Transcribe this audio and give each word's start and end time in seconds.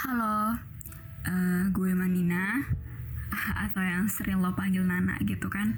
Halo, 0.00 0.56
uh, 1.28 1.62
gue 1.76 1.92
Manina 1.92 2.56
atau 3.68 3.84
yang 3.84 4.08
sering 4.08 4.40
lo 4.40 4.56
panggil 4.56 4.80
Nana 4.80 5.20
gitu 5.28 5.52
kan. 5.52 5.76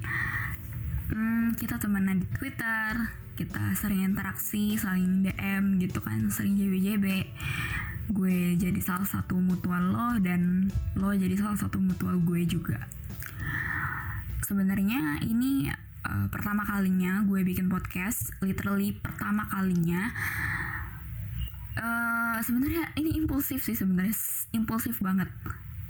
Hmm, 1.11 1.51
kita 1.59 1.75
temenan 1.75 2.23
di 2.23 2.27
Twitter, 2.31 3.11
kita 3.35 3.75
sering 3.75 3.99
interaksi, 4.07 4.79
saling 4.79 5.27
DM 5.27 5.75
gitu 5.83 5.99
kan, 5.99 6.31
sering 6.31 6.55
JBJB. 6.55 7.27
Gue 8.15 8.55
jadi 8.55 8.79
salah 8.79 9.03
satu 9.03 9.35
mutual 9.35 9.91
lo 9.91 10.15
dan 10.23 10.71
lo 10.95 11.11
jadi 11.11 11.35
salah 11.35 11.59
satu 11.59 11.83
mutual 11.83 12.15
gue 12.23 12.47
juga. 12.47 12.79
Sebenarnya 14.47 15.19
ini 15.27 15.67
uh, 16.07 16.31
pertama 16.31 16.63
kalinya 16.63 17.27
gue 17.27 17.43
bikin 17.43 17.67
podcast, 17.67 18.31
literally 18.39 18.95
pertama 18.95 19.43
kalinya 19.51 20.15
uh, 21.75 22.02
sebenarnya 22.43 22.91
ini 22.99 23.15
impulsif 23.15 23.63
sih 23.63 23.73
sebenarnya. 23.73 24.13
Impulsif 24.51 24.99
banget. 24.99 25.31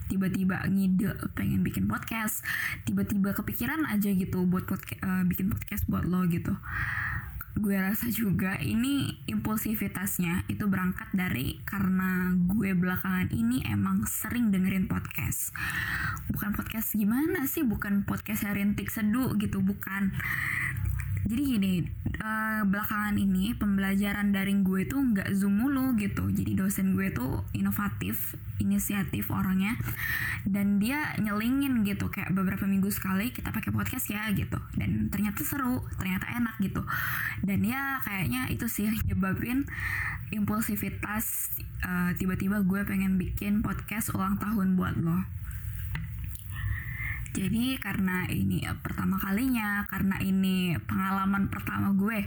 Tiba-tiba 0.07 0.61
ngide 0.69 1.17
pengen 1.33 1.65
bikin 1.65 1.89
podcast 1.89 2.45
tiba-tiba 2.85 3.33
kepikiran 3.33 3.89
aja 3.89 4.13
gitu 4.13 4.45
buat 4.45 4.69
podcast, 4.69 5.01
uh, 5.01 5.25
bikin 5.25 5.49
podcast 5.49 5.89
buat 5.89 6.05
lo 6.05 6.21
gitu. 6.29 6.53
Gue 7.53 7.77
rasa 7.77 8.09
juga 8.09 8.57
ini 8.61 9.13
impulsivitasnya 9.29 10.49
itu 10.49 10.65
berangkat 10.65 11.05
dari 11.13 11.61
karena 11.65 12.33
gue 12.33 12.73
belakangan 12.73 13.29
ini 13.29 13.61
emang 13.69 14.09
sering 14.09 14.49
dengerin 14.49 14.89
podcast. 14.89 15.53
Bukan 16.33 16.57
podcast 16.57 16.97
gimana 16.97 17.45
sih? 17.45 17.61
Bukan 17.61 18.09
podcast 18.09 18.45
rintik 18.49 18.89
seduh 18.89 19.37
gitu 19.37 19.61
bukan 19.61 20.13
jadi 21.23 21.41
gini 21.55 21.73
uh, 22.19 22.67
belakangan 22.67 23.15
ini 23.15 23.55
pembelajaran 23.55 24.35
daring 24.35 24.67
gue 24.67 24.83
tuh 24.83 24.99
nggak 24.99 25.31
zoom 25.31 25.63
mulu 25.63 25.95
gitu. 25.95 26.27
Jadi 26.27 26.51
dosen 26.59 26.99
gue 26.99 27.15
tuh 27.15 27.47
inovatif 27.55 28.35
inisiatif 28.59 29.31
orangnya. 29.31 29.79
Dan 30.43 30.83
dia 30.83 31.15
nyelingin 31.23 31.87
gitu 31.87 32.11
kayak 32.11 32.35
beberapa 32.35 32.67
minggu 32.67 32.91
sekali 32.91 33.31
kita 33.31 33.55
pakai 33.55 33.71
podcast 33.71 34.11
ya 34.11 34.27
gitu. 34.35 34.59
Dan 34.75 35.07
ternyata 35.07 35.47
seru 35.47 35.79
ternyata 35.95 36.27
enak 36.27 36.59
gitu. 36.59 36.83
Dan 37.39 37.63
ya 37.63 38.03
kayaknya 38.03 38.51
itu 38.51 38.67
sih 38.67 38.91
yang 38.91 38.99
nyebabin 39.07 39.63
impulsivitas 40.35 41.55
uh, 41.87 42.11
tiba-tiba 42.19 42.65
gue 42.67 42.83
pengen 42.83 43.15
bikin 43.15 43.63
podcast 43.63 44.11
ulang 44.11 44.35
tahun 44.41 44.75
buat 44.75 44.97
lo 44.99 45.42
jadi 47.33 47.81
karena 47.81 48.29
ini 48.29 48.61
ya, 48.61 48.77
pertama 48.77 49.17
kalinya, 49.17 49.89
karena 49.89 50.21
ini 50.21 50.77
pengalaman 50.85 51.49
pertama 51.49 51.89
gue 51.97 52.21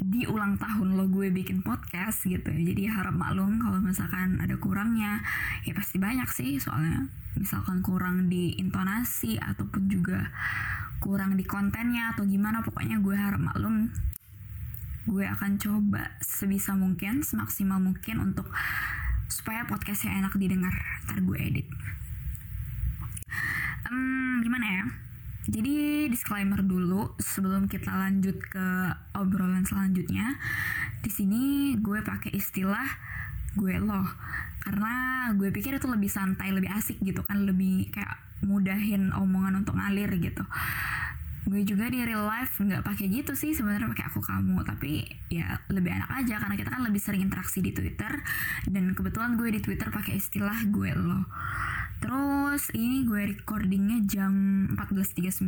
di 0.00 0.24
ulang 0.24 0.56
tahun 0.56 0.96
lo 0.96 1.12
gue 1.12 1.28
bikin 1.28 1.60
podcast 1.60 2.24
gitu. 2.24 2.48
Jadi 2.48 2.88
harap 2.88 3.12
maklum 3.12 3.60
kalau 3.60 3.84
misalkan 3.84 4.40
ada 4.40 4.56
kurangnya, 4.56 5.20
ya 5.68 5.76
pasti 5.76 6.00
banyak 6.00 6.24
sih 6.32 6.56
soalnya. 6.56 7.04
Misalkan 7.36 7.84
kurang 7.84 8.32
di 8.32 8.56
intonasi 8.56 9.36
ataupun 9.36 9.92
juga 9.92 10.32
kurang 11.04 11.36
di 11.36 11.44
kontennya 11.44 12.16
atau 12.16 12.24
gimana 12.24 12.64
pokoknya 12.64 13.00
gue 13.00 13.16
harap 13.16 13.40
maklum 13.40 13.88
gue 15.08 15.24
akan 15.24 15.56
coba 15.56 16.12
sebisa 16.20 16.76
mungkin 16.76 17.24
semaksimal 17.24 17.80
mungkin 17.80 18.20
untuk 18.20 18.52
supaya 19.32 19.64
podcastnya 19.64 20.20
enak 20.20 20.36
didengar 20.36 20.76
ntar 21.08 21.24
gue 21.24 21.38
edit 21.40 21.66
um, 23.90 24.40
gimana 24.40 24.66
ya? 24.66 24.84
Jadi 25.50 26.06
disclaimer 26.06 26.62
dulu 26.62 27.18
sebelum 27.18 27.66
kita 27.66 27.90
lanjut 27.90 28.38
ke 28.38 28.66
obrolan 29.18 29.66
selanjutnya. 29.66 30.38
Di 31.02 31.10
sini 31.10 31.74
gue 31.82 32.00
pakai 32.06 32.30
istilah 32.32 32.86
gue 33.58 33.82
loh 33.82 34.06
karena 34.62 35.26
gue 35.34 35.50
pikir 35.50 35.82
itu 35.82 35.90
lebih 35.90 36.06
santai, 36.06 36.54
lebih 36.54 36.70
asik 36.70 37.02
gitu 37.02 37.26
kan, 37.26 37.42
lebih 37.42 37.90
kayak 37.90 38.22
mudahin 38.46 39.10
omongan 39.12 39.66
untuk 39.66 39.76
ngalir 39.76 40.08
gitu 40.16 40.44
gue 41.50 41.66
juga 41.66 41.90
di 41.90 42.04
real 42.06 42.22
life 42.30 42.62
nggak 42.62 42.86
pakai 42.86 43.10
gitu 43.10 43.34
sih 43.34 43.56
sebenarnya 43.56 43.90
pakai 43.90 44.06
aku 44.06 44.22
kamu 44.22 44.62
tapi 44.62 45.02
ya 45.32 45.58
lebih 45.66 45.90
enak 45.90 46.10
aja 46.22 46.38
karena 46.38 46.54
kita 46.54 46.70
kan 46.70 46.82
lebih 46.86 47.02
sering 47.02 47.26
interaksi 47.26 47.58
di 47.58 47.74
Twitter 47.74 48.22
dan 48.70 48.94
kebetulan 48.94 49.34
gue 49.34 49.48
di 49.48 49.60
Twitter 49.64 49.90
pakai 49.90 50.20
istilah 50.20 50.54
gue 50.70 50.94
lo 50.94 51.26
terus 52.00 52.72
ini 52.72 53.04
gue 53.04 53.36
recordingnya 53.36 54.02
jam 54.08 54.32
14.39 54.74 55.46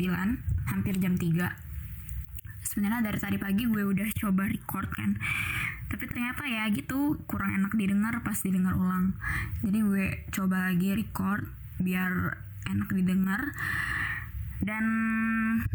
hampir 0.69 0.95
jam 1.01 1.17
3 1.17 1.73
sebenarnya 2.73 3.05
dari 3.05 3.19
tadi 3.21 3.37
pagi 3.37 3.69
gue 3.69 3.85
udah 3.85 4.09
coba 4.17 4.49
record 4.49 4.89
kan. 4.89 5.21
Tapi 5.93 6.09
ternyata 6.09 6.49
ya 6.49 6.65
gitu 6.73 7.21
kurang 7.29 7.53
enak 7.61 7.77
didengar 7.77 8.25
pas 8.25 8.41
didengar 8.41 8.73
ulang. 8.81 9.13
Jadi 9.61 9.79
gue 9.85 10.07
coba 10.33 10.73
lagi 10.73 10.97
record 10.97 11.45
biar 11.77 12.41
enak 12.65 12.89
didengar. 12.97 13.53
Dan 14.63 14.87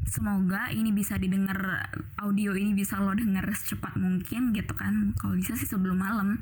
semoga 0.07 0.71
ini 0.71 0.95
bisa 0.95 1.19
didengar 1.19 1.91
audio 2.23 2.55
ini 2.55 2.71
bisa 2.71 2.97
lo 2.97 3.13
denger 3.13 3.45
secepat 3.53 3.93
mungkin 3.99 4.55
gitu 4.57 4.73
kan. 4.73 5.13
Kalau 5.21 5.37
bisa 5.37 5.53
sih 5.53 5.69
sebelum 5.69 6.01
malam 6.01 6.41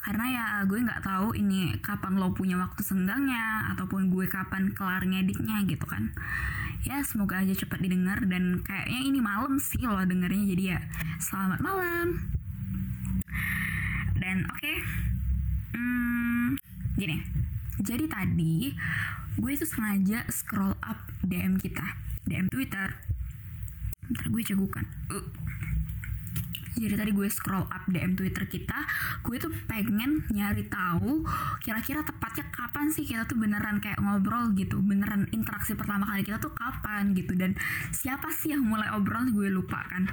karena 0.00 0.24
ya 0.28 0.44
gue 0.64 0.80
nggak 0.80 1.04
tahu 1.04 1.36
ini 1.36 1.76
kapan 1.84 2.16
lo 2.16 2.32
punya 2.32 2.56
waktu 2.56 2.80
senggangnya 2.80 3.72
ataupun 3.76 4.08
gue 4.08 4.24
kapan 4.26 4.72
kelar 4.72 5.04
ngeditnya 5.04 5.64
gitu 5.68 5.84
kan 5.84 6.12
ya 6.84 7.04
semoga 7.04 7.44
aja 7.44 7.52
cepat 7.52 7.84
didengar 7.84 8.24
dan 8.24 8.64
kayaknya 8.64 9.00
ini 9.04 9.20
malam 9.20 9.60
sih 9.60 9.84
lo 9.84 10.00
dengernya 10.00 10.44
jadi 10.56 10.64
ya 10.76 10.80
selamat 11.20 11.60
malam 11.60 12.08
dan 14.16 14.48
oke 14.48 14.56
okay, 14.56 14.76
hmm, 15.76 16.56
gini 16.96 17.20
jadi 17.80 18.04
tadi 18.08 18.76
gue 19.40 19.50
itu 19.56 19.64
sengaja 19.64 20.28
scroll 20.28 20.76
up 20.84 21.00
DM 21.24 21.56
kita, 21.56 21.96
DM 22.28 22.52
Twitter. 22.52 22.92
Ntar 24.12 24.26
gue 24.28 24.42
cegukan. 24.44 24.84
Uh. 25.08 25.24
Jadi 26.80 26.96
tadi 26.96 27.12
gue 27.12 27.28
scroll 27.28 27.68
up 27.68 27.84
DM 27.92 28.16
Twitter 28.16 28.48
kita, 28.48 28.88
gue 29.20 29.36
tuh 29.36 29.52
pengen 29.68 30.24
nyari 30.32 30.64
tahu 30.64 31.28
kira-kira 31.60 32.00
tepatnya 32.00 32.48
kapan 32.48 32.88
sih 32.88 33.04
kita 33.04 33.28
tuh 33.28 33.36
beneran 33.36 33.84
kayak 33.84 34.00
ngobrol 34.00 34.56
gitu, 34.56 34.80
beneran 34.80 35.28
interaksi 35.36 35.76
pertama 35.76 36.08
kali 36.08 36.24
kita 36.24 36.40
tuh 36.40 36.56
kapan 36.56 37.12
gitu. 37.12 37.36
Dan 37.36 37.52
siapa 37.92 38.32
sih 38.32 38.56
yang 38.56 38.64
mulai 38.64 38.88
obrol 38.96 39.28
gue 39.28 39.52
lupa 39.52 39.84
kan. 39.92 40.08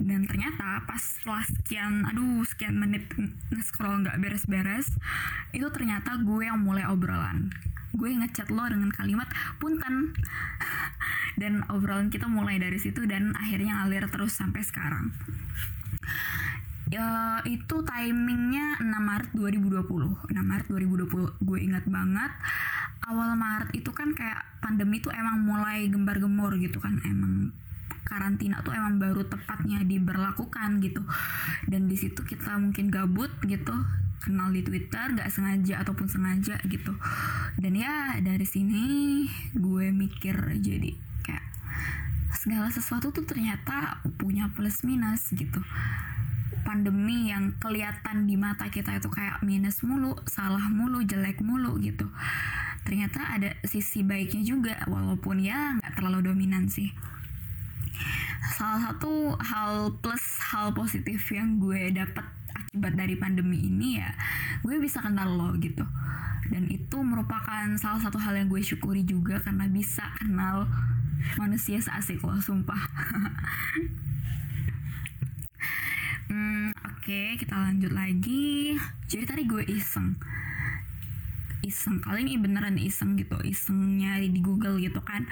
Dan 0.00 0.24
ternyata 0.24 0.88
pas 0.88 1.04
setelah 1.04 1.44
sekian, 1.44 2.08
aduh 2.08 2.40
sekian 2.48 2.80
menit 2.80 3.12
nge-scroll 3.52 4.08
nggak 4.08 4.16
beres-beres, 4.16 4.88
itu 5.52 5.68
ternyata 5.68 6.16
gue 6.16 6.48
yang 6.48 6.64
mulai 6.64 6.88
obrolan. 6.88 7.52
Gue 7.92 8.16
ngechat 8.16 8.48
lo 8.48 8.64
dengan 8.64 8.88
kalimat 8.88 9.28
punten. 9.60 10.16
Dan 11.40 11.60
obrolan 11.68 12.08
kita 12.08 12.24
mulai 12.24 12.56
dari 12.56 12.80
situ 12.80 13.04
dan 13.04 13.36
akhirnya 13.36 13.84
ngalir 13.84 14.08
terus 14.08 14.40
sampai 14.40 14.64
sekarang 14.64 15.12
ya 16.86 17.42
itu 17.42 17.82
timingnya 17.82 18.78
6 18.78 18.86
Maret 18.94 19.30
2020 19.34 20.30
6 20.30 20.38
Maret 20.38 20.66
2020 20.70 21.42
gue 21.42 21.58
ingat 21.58 21.84
banget. 21.90 22.32
Awal 23.06 23.38
Maret 23.38 23.70
itu 23.74 23.90
kan 23.94 24.14
kayak 24.14 24.42
pandemi 24.58 24.98
tuh 24.98 25.14
emang 25.14 25.42
mulai 25.42 25.86
gembar-gembor 25.90 26.58
gitu 26.58 26.78
kan. 26.82 26.98
Emang 27.06 27.54
karantina 28.06 28.62
tuh 28.62 28.74
emang 28.74 29.02
baru 29.02 29.26
tepatnya 29.26 29.82
diberlakukan 29.82 30.78
gitu. 30.82 31.02
Dan 31.66 31.90
di 31.90 31.98
situ 31.98 32.22
kita 32.22 32.54
mungkin 32.58 32.90
gabut 32.90 33.30
gitu 33.46 33.74
kenal 34.22 34.50
di 34.50 34.66
Twitter 34.66 35.14
nggak 35.14 35.30
sengaja 35.30 35.86
ataupun 35.86 36.06
sengaja 36.10 36.58
gitu. 36.66 36.94
Dan 37.58 37.78
ya 37.78 38.18
dari 38.22 38.46
sini 38.46 38.82
gue 39.54 39.90
mikir 39.90 40.58
jadi 40.62 41.05
segala 42.46 42.70
sesuatu 42.70 43.10
tuh 43.10 43.26
ternyata 43.26 43.98
punya 44.22 44.46
plus 44.54 44.86
minus 44.86 45.34
gitu. 45.34 45.58
Pandemi 46.62 47.34
yang 47.34 47.58
kelihatan 47.58 48.30
di 48.30 48.38
mata 48.38 48.70
kita 48.70 49.02
itu 49.02 49.10
kayak 49.10 49.42
minus 49.42 49.82
mulu, 49.82 50.14
salah 50.30 50.62
mulu, 50.70 51.02
jelek 51.02 51.42
mulu 51.42 51.74
gitu. 51.82 52.06
Ternyata 52.86 53.34
ada 53.34 53.50
sisi 53.66 54.06
baiknya 54.06 54.46
juga, 54.46 54.78
walaupun 54.86 55.42
ya 55.42 55.74
nggak 55.82 55.98
terlalu 55.98 56.30
dominan 56.30 56.70
sih. 56.70 56.94
Salah 58.54 58.94
satu 58.94 59.34
hal 59.42 59.98
plus 59.98 60.38
hal 60.54 60.70
positif 60.70 61.26
yang 61.34 61.58
gue 61.58 61.90
dapat 61.90 62.30
akibat 62.54 62.94
dari 62.94 63.18
pandemi 63.18 63.58
ini 63.58 63.98
ya 63.98 64.14
gue 64.62 64.78
bisa 64.78 65.02
kenal 65.02 65.34
lo 65.34 65.50
gitu. 65.58 65.82
Dan 66.46 66.70
itu 66.70 67.02
merupakan 67.02 67.74
salah 67.74 67.98
satu 67.98 68.22
hal 68.22 68.38
yang 68.38 68.46
gue 68.46 68.62
syukuri 68.62 69.02
juga 69.02 69.42
karena 69.42 69.66
bisa 69.66 70.06
kenal 70.22 70.70
manusia 71.40 71.78
seasik 71.82 72.22
lo 72.22 72.38
sumpah. 72.40 72.82
Hmm, 76.26 76.74
oke 76.74 77.06
okay, 77.06 77.38
kita 77.38 77.54
lanjut 77.54 77.94
lagi. 77.94 78.74
Jadi 79.06 79.24
tadi 79.30 79.42
gue 79.46 79.62
iseng. 79.70 80.18
Iseng. 81.62 82.02
Kali 82.02 82.26
ini 82.26 82.34
beneran 82.34 82.82
iseng 82.82 83.14
gitu. 83.14 83.38
Iseng 83.46 84.02
nyari 84.02 84.34
di 84.34 84.42
Google 84.42 84.82
gitu 84.82 84.98
kan. 85.06 85.22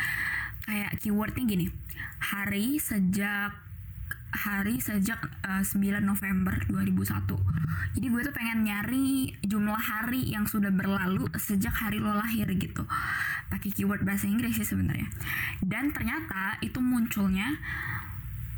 Kayak 0.62 1.02
keywordnya 1.02 1.42
gini. 1.50 1.66
Hari 2.22 2.78
sejak 2.78 3.64
hari 4.34 4.82
sejak 4.82 5.30
uh, 5.46 5.62
9 5.62 6.02
November 6.02 6.58
2001 6.66 7.94
jadi 7.94 8.06
gue 8.10 8.20
tuh 8.26 8.34
pengen 8.34 8.66
nyari 8.66 9.30
jumlah 9.46 9.78
hari 9.78 10.26
yang 10.26 10.50
sudah 10.50 10.74
berlalu 10.74 11.30
sejak 11.38 11.70
hari 11.70 12.02
lo 12.02 12.10
lahir 12.18 12.50
gitu 12.58 12.82
pakai 13.54 13.70
keyword 13.70 14.02
bahasa 14.02 14.26
Inggris 14.26 14.58
sih 14.58 14.66
sebenarnya. 14.66 15.06
Dan 15.62 15.94
ternyata 15.94 16.58
itu 16.58 16.82
munculnya 16.82 17.54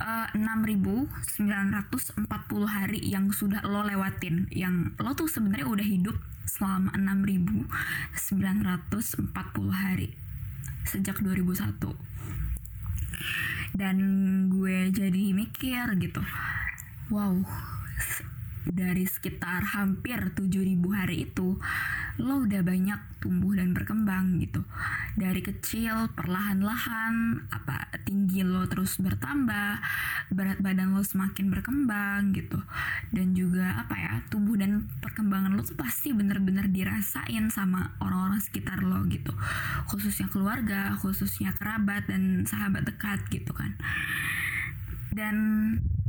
uh, 0.01 0.33
6.940 0.33 2.25
hari 2.65 3.05
yang 3.05 3.29
sudah 3.29 3.61
lo 3.69 3.85
lewatin. 3.85 4.49
Yang 4.49 4.97
lo 4.97 5.13
tuh 5.13 5.29
sebenarnya 5.29 5.69
udah 5.69 5.85
hidup 5.85 6.17
selama 6.49 6.97
6.940 6.97 8.17
hari 9.69 10.17
sejak 10.87 11.19
2001 11.21 11.77
dan 13.77 13.97
gue 14.49 14.89
jadi 14.89 15.23
mikir 15.37 15.85
gitu 16.01 16.23
wow 17.13 17.37
dari 18.67 19.07
sekitar 19.07 19.63
hampir 19.79 20.35
7000 20.35 20.83
hari 20.91 21.17
itu 21.31 21.59
lo 22.17 22.49
udah 22.49 22.65
banyak 22.65 23.01
tumbuh 23.21 23.53
dan 23.55 23.77
berkembang 23.77 24.41
gitu. 24.41 24.65
Dari 25.19 25.45
kecil 25.45 26.11
perlahan-lahan 26.17 27.47
apa 27.53 27.93
tinggi 28.09 28.41
lo 28.41 28.65
terus 28.71 28.97
bertambah 28.97 29.83
berat 30.33 30.59
badan 30.65 30.97
lo 30.97 31.05
semakin 31.05 31.53
berkembang 31.53 32.33
gitu. 32.33 32.59
Dan 33.13 33.37
juga 33.37 33.85
apa 33.85 33.95
ya 33.95 34.13
tumbuh 34.33 34.57
dan 34.57 34.89
perkembangan 35.05 35.55
lo 35.55 35.63
tuh 35.63 35.77
pasti 35.77 36.17
bener-bener 36.17 36.73
dirasain 36.73 37.53
sama 37.53 37.95
orang-orang 38.01 38.41
sekitar 38.41 38.81
lo 38.81 39.05
gitu. 39.13 39.35
Khususnya 39.91 40.33
keluarga 40.33 40.97
khususnya 40.99 41.53
kerabat 41.53 42.09
dan 42.09 42.49
sahabat 42.49 42.89
dekat 42.89 43.21
gitu 43.29 43.53
kan. 43.53 43.77
Dan 45.13 45.37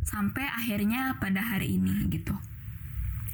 sampai 0.07 0.47
akhirnya 0.47 1.19
pada 1.19 1.43
hari 1.43 1.75
ini 1.75 2.07
gitu. 2.07 2.31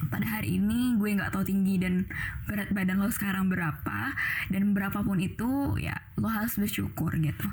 Pada 0.10 0.26
hari 0.26 0.60
ini 0.60 0.98
gue 1.00 1.16
nggak 1.16 1.32
tahu 1.32 1.48
tinggi 1.48 1.80
dan 1.80 2.10
berat 2.50 2.74
badan 2.74 3.00
lo 3.00 3.08
sekarang 3.14 3.48
berapa 3.48 4.12
dan 4.52 4.76
berapapun 4.76 5.22
itu 5.22 5.80
ya 5.80 5.96
lo 6.20 6.28
harus 6.28 6.58
bersyukur 6.58 7.14
gitu. 7.22 7.48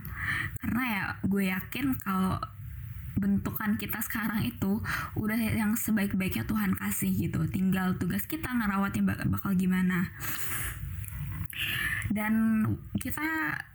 Karena 0.59 0.83
ya 0.89 1.05
gue 1.23 1.53
yakin 1.53 2.01
kalau 2.01 2.41
bentukan 3.21 3.77
kita 3.77 4.01
sekarang 4.01 4.49
itu 4.49 4.81
udah 5.15 5.37
yang 5.37 5.77
sebaik-baiknya 5.77 6.49
Tuhan 6.49 6.75
kasih 6.75 7.13
gitu. 7.13 7.45
Tinggal 7.53 8.01
tugas 8.01 8.25
kita 8.25 8.49
ngerawatnya 8.49 9.05
bakal, 9.05 9.27
bakal 9.31 9.51
gimana. 9.55 10.11
Dan 12.11 12.65
kita 12.99 13.23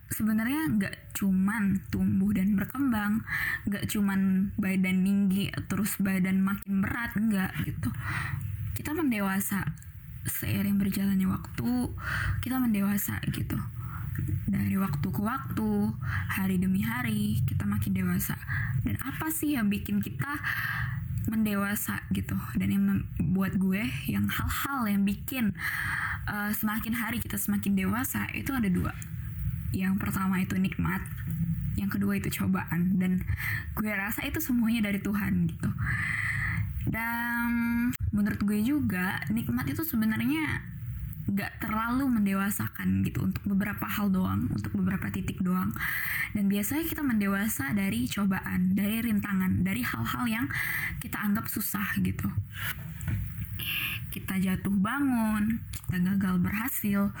sebenarnya 0.06 0.70
nggak 0.70 0.96
cuman 1.18 1.82
tumbuh 1.90 2.30
dan 2.30 2.54
berkembang 2.54 3.26
nggak 3.66 3.90
cuman 3.90 4.52
badan 4.54 5.02
tinggi 5.02 5.50
terus 5.66 5.98
badan 5.98 6.42
makin 6.42 6.82
berat 6.82 7.12
nggak 7.18 7.50
gitu. 7.66 7.90
Kita 8.76 8.94
mendewasa 8.94 9.66
seiring 10.26 10.78
berjalannya 10.78 11.26
waktu 11.26 11.70
kita 12.42 12.56
mendewasa 12.62 13.18
gitu. 13.34 13.58
Dari 14.46 14.78
waktu 14.78 15.06
ke 15.10 15.20
waktu 15.20 15.70
hari 16.30 16.56
demi 16.62 16.86
hari 16.86 17.42
kita 17.44 17.66
makin 17.66 17.92
dewasa. 17.92 18.38
Dan 18.86 18.96
apa 19.02 19.28
sih 19.34 19.58
yang 19.58 19.66
bikin 19.66 19.98
kita 19.98 20.38
mendewasa 21.26 22.06
gitu? 22.14 22.38
Dan 22.54 22.68
yang 22.70 22.84
membuat 22.86 23.58
gue 23.58 23.82
yang 24.06 24.30
hal-hal 24.30 24.86
yang 24.86 25.02
bikin 25.02 25.50
uh, 26.30 26.54
semakin 26.54 26.94
hari 26.94 27.18
kita 27.18 27.34
semakin 27.36 27.74
dewasa 27.74 28.30
itu 28.32 28.54
ada 28.54 28.70
dua 28.70 28.94
yang 29.72 29.98
pertama 29.98 30.38
itu 30.42 30.54
nikmat 30.58 31.02
yang 31.76 31.92
kedua 31.92 32.16
itu 32.16 32.32
cobaan 32.32 32.96
dan 32.96 33.20
gue 33.76 33.92
rasa 33.92 34.24
itu 34.24 34.40
semuanya 34.40 34.88
dari 34.88 34.98
Tuhan 35.02 35.46
gitu 35.50 35.70
dan 36.86 37.50
menurut 38.14 38.40
gue 38.46 38.60
juga 38.62 39.20
nikmat 39.28 39.66
itu 39.68 39.82
sebenarnya 39.82 40.62
gak 41.26 41.58
terlalu 41.58 42.06
mendewasakan 42.06 43.02
gitu 43.02 43.26
untuk 43.26 43.42
beberapa 43.42 43.82
hal 43.82 44.14
doang, 44.14 44.46
untuk 44.46 44.70
beberapa 44.78 45.10
titik 45.10 45.42
doang. 45.42 45.74
Dan 46.30 46.46
biasanya 46.46 46.86
kita 46.86 47.02
mendewasa 47.02 47.74
dari 47.74 48.06
cobaan, 48.06 48.78
dari 48.78 49.02
rintangan, 49.02 49.66
dari 49.66 49.82
hal-hal 49.82 50.24
yang 50.30 50.46
kita 51.02 51.18
anggap 51.18 51.50
susah 51.50 51.98
gitu 51.98 52.30
kita 54.16 54.40
jatuh 54.40 54.72
bangun, 54.72 55.60
kita 55.76 56.00
gagal 56.00 56.40
berhasil. 56.40 57.12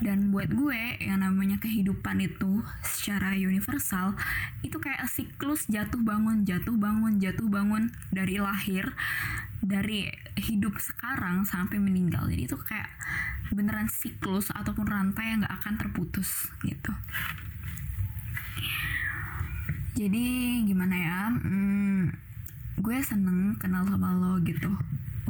Dan 0.00 0.32
buat 0.32 0.48
gue 0.48 0.96
yang 0.96 1.20
namanya 1.20 1.60
kehidupan 1.60 2.24
itu 2.24 2.64
secara 2.80 3.36
universal 3.36 4.16
itu 4.64 4.80
kayak 4.80 5.04
siklus 5.12 5.68
jatuh 5.68 6.00
bangun, 6.00 6.48
jatuh 6.48 6.72
bangun, 6.72 7.20
jatuh 7.20 7.44
bangun 7.46 7.92
dari 8.08 8.40
lahir, 8.40 8.96
dari 9.60 10.08
hidup 10.40 10.80
sekarang 10.80 11.44
sampai 11.44 11.76
meninggal. 11.76 12.24
Jadi 12.32 12.48
itu 12.48 12.56
kayak 12.56 12.88
beneran 13.52 13.92
siklus 13.92 14.48
ataupun 14.56 14.88
rantai 14.88 15.36
yang 15.36 15.44
gak 15.44 15.60
akan 15.60 15.74
terputus 15.76 16.48
gitu. 16.64 16.92
Jadi 20.00 20.24
gimana 20.64 20.96
ya? 20.96 21.20
Hmm, 21.28 22.08
gue 22.80 22.96
seneng 23.04 23.60
kenal 23.60 23.84
sama 23.84 24.16
lo 24.16 24.40
gitu 24.40 24.72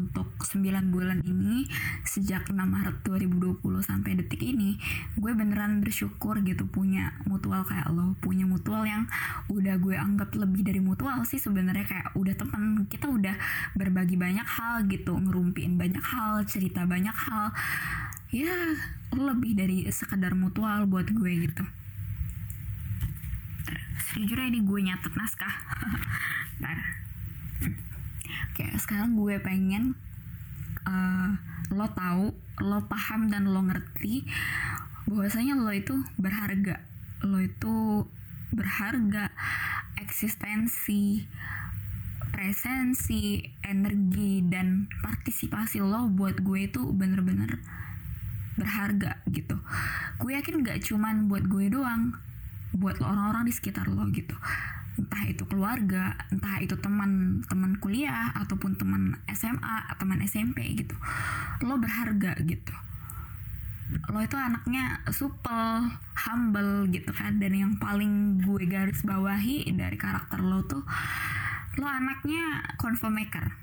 untuk 0.00 0.32
9 0.40 0.64
bulan 0.88 1.20
ini 1.20 1.68
sejak 2.08 2.48
6 2.48 2.56
Maret 2.56 3.04
2020 3.04 3.60
sampai 3.84 4.16
detik 4.16 4.40
ini 4.40 4.80
gue 5.20 5.32
beneran 5.36 5.84
bersyukur 5.84 6.40
gitu 6.40 6.64
punya 6.64 7.12
mutual 7.28 7.62
kayak 7.68 7.92
lo 7.92 8.16
punya 8.24 8.48
mutual 8.48 8.88
yang 8.88 9.04
udah 9.52 9.76
gue 9.76 9.94
anggap 9.94 10.32
lebih 10.32 10.64
dari 10.64 10.80
mutual 10.80 11.22
sih 11.28 11.36
sebenarnya 11.36 11.84
kayak 11.84 12.08
udah 12.16 12.34
teman 12.34 12.88
kita 12.88 13.06
udah 13.06 13.36
berbagi 13.76 14.16
banyak 14.16 14.46
hal 14.46 14.88
gitu 14.88 15.12
ngerumpiin 15.20 15.76
banyak 15.76 16.02
hal 16.02 16.42
cerita 16.48 16.88
banyak 16.88 17.14
hal. 17.14 17.52
Ya 18.30 18.54
lebih 19.10 19.58
dari 19.58 19.84
sekedar 19.90 20.38
mutual 20.38 20.86
buat 20.86 21.10
gue 21.10 21.32
gitu. 21.50 21.64
Sejujurnya 24.10 24.50
ini 24.50 24.60
gue 24.66 24.80
nyatet 24.86 25.14
naskah 25.14 25.54
kayak 28.60 28.76
sekarang 28.76 29.16
gue 29.16 29.40
pengen 29.40 29.96
uh, 30.84 31.32
lo 31.72 31.88
tahu 31.96 32.28
lo 32.60 32.84
paham 32.84 33.32
dan 33.32 33.48
lo 33.48 33.64
ngerti 33.64 34.28
bahwasanya 35.08 35.56
lo 35.56 35.72
itu 35.72 35.96
berharga. 36.20 36.84
Lo 37.24 37.40
itu 37.40 38.04
berharga 38.52 39.32
eksistensi 39.96 41.24
presensi 42.30 43.40
energi 43.64 44.44
dan 44.44 44.92
partisipasi 45.00 45.80
lo 45.80 46.12
buat 46.12 46.44
gue 46.44 46.68
itu 46.68 46.84
bener-bener 46.92 47.64
berharga 48.60 49.24
gitu. 49.32 49.56
Gue 50.20 50.36
yakin 50.36 50.60
gak 50.60 50.84
cuman 50.84 51.32
buat 51.32 51.48
gue 51.48 51.72
doang 51.72 52.12
buat 52.76 53.00
orang-orang 53.02 53.48
di 53.48 53.52
sekitar 53.56 53.90
lo 53.90 54.04
gitu 54.14 54.36
entah 55.00 55.24
itu 55.24 55.48
keluarga 55.48 56.12
entah 56.28 56.60
itu 56.60 56.76
teman 56.76 57.40
teman 57.48 57.80
kuliah 57.80 58.36
ataupun 58.36 58.76
teman 58.76 59.16
SMA 59.32 59.96
teman 59.96 60.20
SMP 60.20 60.76
gitu. 60.76 60.92
Lo 61.64 61.80
berharga 61.80 62.36
gitu. 62.44 62.74
Lo 64.12 64.20
itu 64.22 64.36
anaknya 64.36 65.02
supel 65.10 65.88
humble 66.14 66.86
gitu 66.92 67.10
kan. 67.16 67.40
Dan 67.40 67.56
yang 67.56 67.72
paling 67.80 68.44
gue 68.44 68.68
garis 68.68 69.00
bawahi 69.02 69.66
dari 69.72 69.96
karakter 69.96 70.44
lo 70.44 70.62
tuh 70.68 70.84
lo 71.78 71.86
anaknya 71.86 72.66
confirm 72.76 73.14
maker 73.14 73.59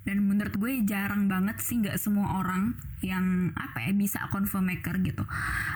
dan 0.00 0.24
menurut 0.24 0.56
gue 0.56 0.80
jarang 0.88 1.28
banget 1.28 1.60
sih 1.60 1.76
nggak 1.76 2.00
semua 2.00 2.40
orang 2.40 2.72
yang 3.04 3.52
apa 3.52 3.84
ya 3.84 3.92
bisa 3.92 4.24
confirm 4.32 4.72
maker 4.72 4.96
gitu. 5.04 5.24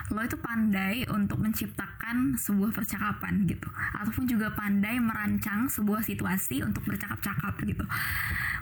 Lo 0.09 0.21
itu 0.25 0.37
pandai 0.41 1.05
untuk 1.09 1.37
menciptakan 1.41 2.37
sebuah 2.37 2.73
percakapan 2.73 3.45
gitu. 3.45 3.69
Ataupun 4.01 4.25
juga 4.25 4.53
pandai 4.53 4.97
merancang 4.97 5.69
sebuah 5.69 6.01
situasi 6.01 6.65
untuk 6.65 6.85
bercakap-cakap 6.89 7.53
gitu. 7.65 7.85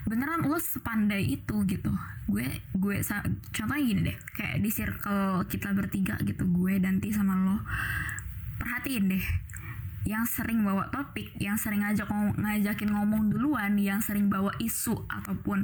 Beneran 0.04 0.44
lo 0.44 0.60
sepandai 0.60 1.24
itu 1.32 1.64
gitu. 1.64 1.92
Gue 2.28 2.48
gue 2.76 2.98
contohnya 3.56 3.84
gini 3.84 4.02
deh. 4.12 4.18
Kayak 4.36 4.58
di 4.60 4.70
circle 4.72 5.48
kita 5.48 5.72
bertiga 5.72 6.20
gitu 6.28 6.44
gue 6.44 6.80
Danti 6.80 7.12
sama 7.16 7.40
lo. 7.40 7.58
Perhatiin 8.60 9.06
deh 9.12 9.43
yang 10.04 10.28
sering 10.28 10.68
bawa 10.68 10.92
topik, 10.92 11.32
yang 11.40 11.56
sering 11.56 11.80
ngajak 11.80 12.12
ngajakin 12.12 12.92
ngomong 12.92 13.32
duluan, 13.32 13.80
yang 13.80 14.04
sering 14.04 14.28
bawa 14.28 14.52
isu 14.60 15.08
ataupun 15.08 15.64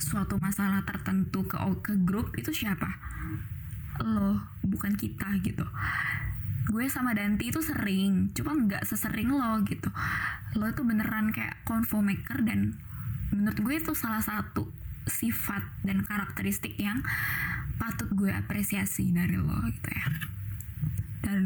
suatu 0.00 0.40
masalah 0.40 0.80
tertentu 0.88 1.44
ke 1.44 1.56
ke 1.84 1.92
grup 2.00 2.32
itu 2.40 2.48
siapa? 2.48 2.88
Lo, 4.00 4.40
bukan 4.64 4.96
kita 4.96 5.36
gitu. 5.44 5.68
Gue 6.64 6.88
sama 6.88 7.12
Danti 7.12 7.52
itu 7.52 7.60
sering, 7.60 8.32
cuma 8.32 8.56
nggak 8.56 8.88
sesering 8.88 9.28
lo 9.28 9.60
gitu. 9.68 9.92
Lo 10.56 10.64
itu 10.64 10.80
beneran 10.80 11.28
kayak 11.28 11.60
convo 11.68 12.00
maker 12.00 12.40
dan 12.40 12.80
menurut 13.36 13.60
gue 13.60 13.74
itu 13.84 13.92
salah 13.92 14.24
satu 14.24 14.64
sifat 15.04 15.60
dan 15.84 16.00
karakteristik 16.08 16.80
yang 16.80 17.04
patut 17.76 18.08
gue 18.16 18.32
apresiasi 18.32 19.12
dari 19.12 19.36
lo 19.36 19.60
gitu 19.68 19.90
ya. 19.92 20.08
Dan 21.20 21.44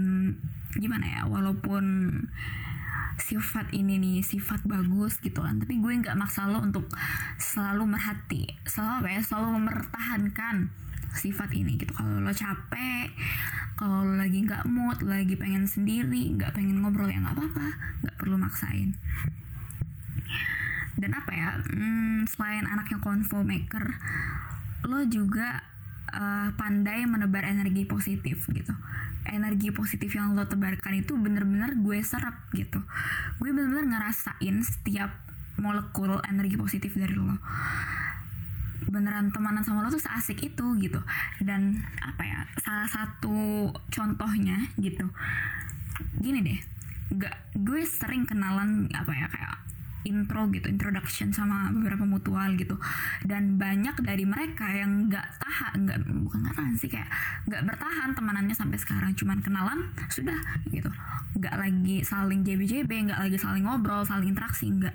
gimana 0.77 1.07
ya 1.09 1.21
walaupun 1.25 2.13
sifat 3.19 3.75
ini 3.75 3.99
nih 3.99 4.19
sifat 4.23 4.63
bagus 4.69 5.19
gitu 5.19 5.43
kan 5.43 5.59
tapi 5.59 5.81
gue 5.83 5.91
nggak 5.91 6.15
maksa 6.15 6.47
lo 6.47 6.63
untuk 6.63 6.87
selalu 7.41 7.99
merhati 7.99 8.47
selalu 8.63 8.93
apa 9.03 9.09
ya 9.11 9.21
selalu 9.25 9.49
mempertahankan 9.59 10.57
sifat 11.19 11.51
ini 11.57 11.81
gitu. 11.81 11.93
Kalau 11.97 12.21
lo 12.21 12.33
capek 12.33 13.11
kalau 13.79 14.03
lo 14.03 14.15
lagi 14.19 14.43
nggak 14.43 14.67
mood 14.67 14.99
lagi 15.07 15.39
pengen 15.39 15.67
sendiri 15.67 16.35
nggak 16.35 16.51
pengen 16.55 16.83
ngobrol 16.83 17.11
ya 17.11 17.23
nggak 17.23 17.37
apa-apa 17.37 17.69
nggak 18.05 18.17
perlu 18.17 18.37
maksain. 18.37 18.95
Dan 20.99 21.11
apa 21.15 21.31
ya 21.31 21.51
hmm, 21.59 22.27
selain 22.27 22.67
anak 22.67 22.91
yang 22.91 23.03
maker 23.47 23.87
lo 24.87 25.03
juga 25.07 25.63
uh, 26.15 26.51
pandai 26.55 27.07
menebar 27.07 27.47
energi 27.47 27.87
positif 27.87 28.47
gitu 28.51 28.75
energi 29.31 29.71
positif 29.71 30.17
yang 30.17 30.35
lo 30.35 30.49
tebarkan 30.49 30.99
itu 30.99 31.15
bener-bener 31.15 31.77
gue 31.79 31.99
serap 32.03 32.49
gitu. 32.53 32.81
Gue 33.39 33.51
bener-bener 33.53 33.89
ngerasain 33.89 34.57
setiap 34.65 35.13
molekul 35.59 36.19
energi 36.27 36.57
positif 36.57 36.95
dari 36.95 37.15
lo. 37.15 37.37
Beneran 38.89 39.31
temanan 39.35 39.63
sama 39.63 39.85
lo 39.85 39.93
tuh 39.93 40.01
seasik 40.01 40.41
itu 40.41 40.67
gitu. 40.81 41.01
Dan 41.43 41.85
apa 42.01 42.23
ya 42.25 42.41
salah 42.63 42.89
satu 42.89 43.71
contohnya 43.93 44.69
gitu. 44.81 45.07
Gini 46.19 46.41
deh 46.43 46.61
gak 47.09 47.57
gue 47.57 47.83
sering 47.89 48.29
kenalan 48.29 48.85
apa 48.93 49.13
ya 49.17 49.27
kayak 49.33 49.57
intro 50.07 50.47
gitu 50.55 50.71
introduction 50.71 51.35
sama 51.35 51.73
beberapa 51.75 52.05
mutual 52.07 52.55
gitu. 52.55 52.79
Dan 53.25 53.59
banyak 53.59 53.99
dari 54.03 54.23
mereka 54.23 54.71
yang 54.71 55.11
nggak 55.11 55.27
tahan 55.43 55.87
nggak 55.87 55.99
bukan 56.27 56.39
nggak 56.47 56.57
tahan 56.57 56.75
sih 56.79 56.91
kayak 56.91 57.09
nggak 57.51 57.63
bertahan 57.67 58.11
temanannya 58.15 58.55
sampai 58.55 58.79
sekarang. 58.79 59.11
Cuman 59.19 59.43
kenalan 59.43 59.91
sudah 60.13 60.39
gitu. 60.71 60.91
Nggak 61.39 61.55
lagi 61.59 61.97
saling 62.07 62.47
jb 62.47 62.63
jb 62.69 62.91
nggak 63.11 63.21
lagi 63.21 63.37
saling 63.39 63.65
ngobrol 63.67 64.07
saling 64.07 64.31
interaksi 64.31 64.71
nggak 64.71 64.95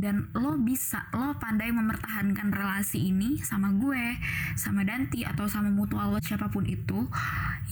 dan 0.00 0.28
lo 0.32 0.56
bisa 0.60 1.08
lo 1.12 1.36
pandai 1.36 1.72
mempertahankan 1.72 2.52
relasi 2.52 3.12
ini 3.12 3.40
sama 3.42 3.74
gue 3.76 4.16
sama 4.56 4.86
Danti 4.86 5.24
atau 5.26 5.48
sama 5.48 5.68
mutual 5.68 6.12
lo 6.12 6.20
siapa 6.22 6.48
pun 6.48 6.64
itu. 6.64 7.08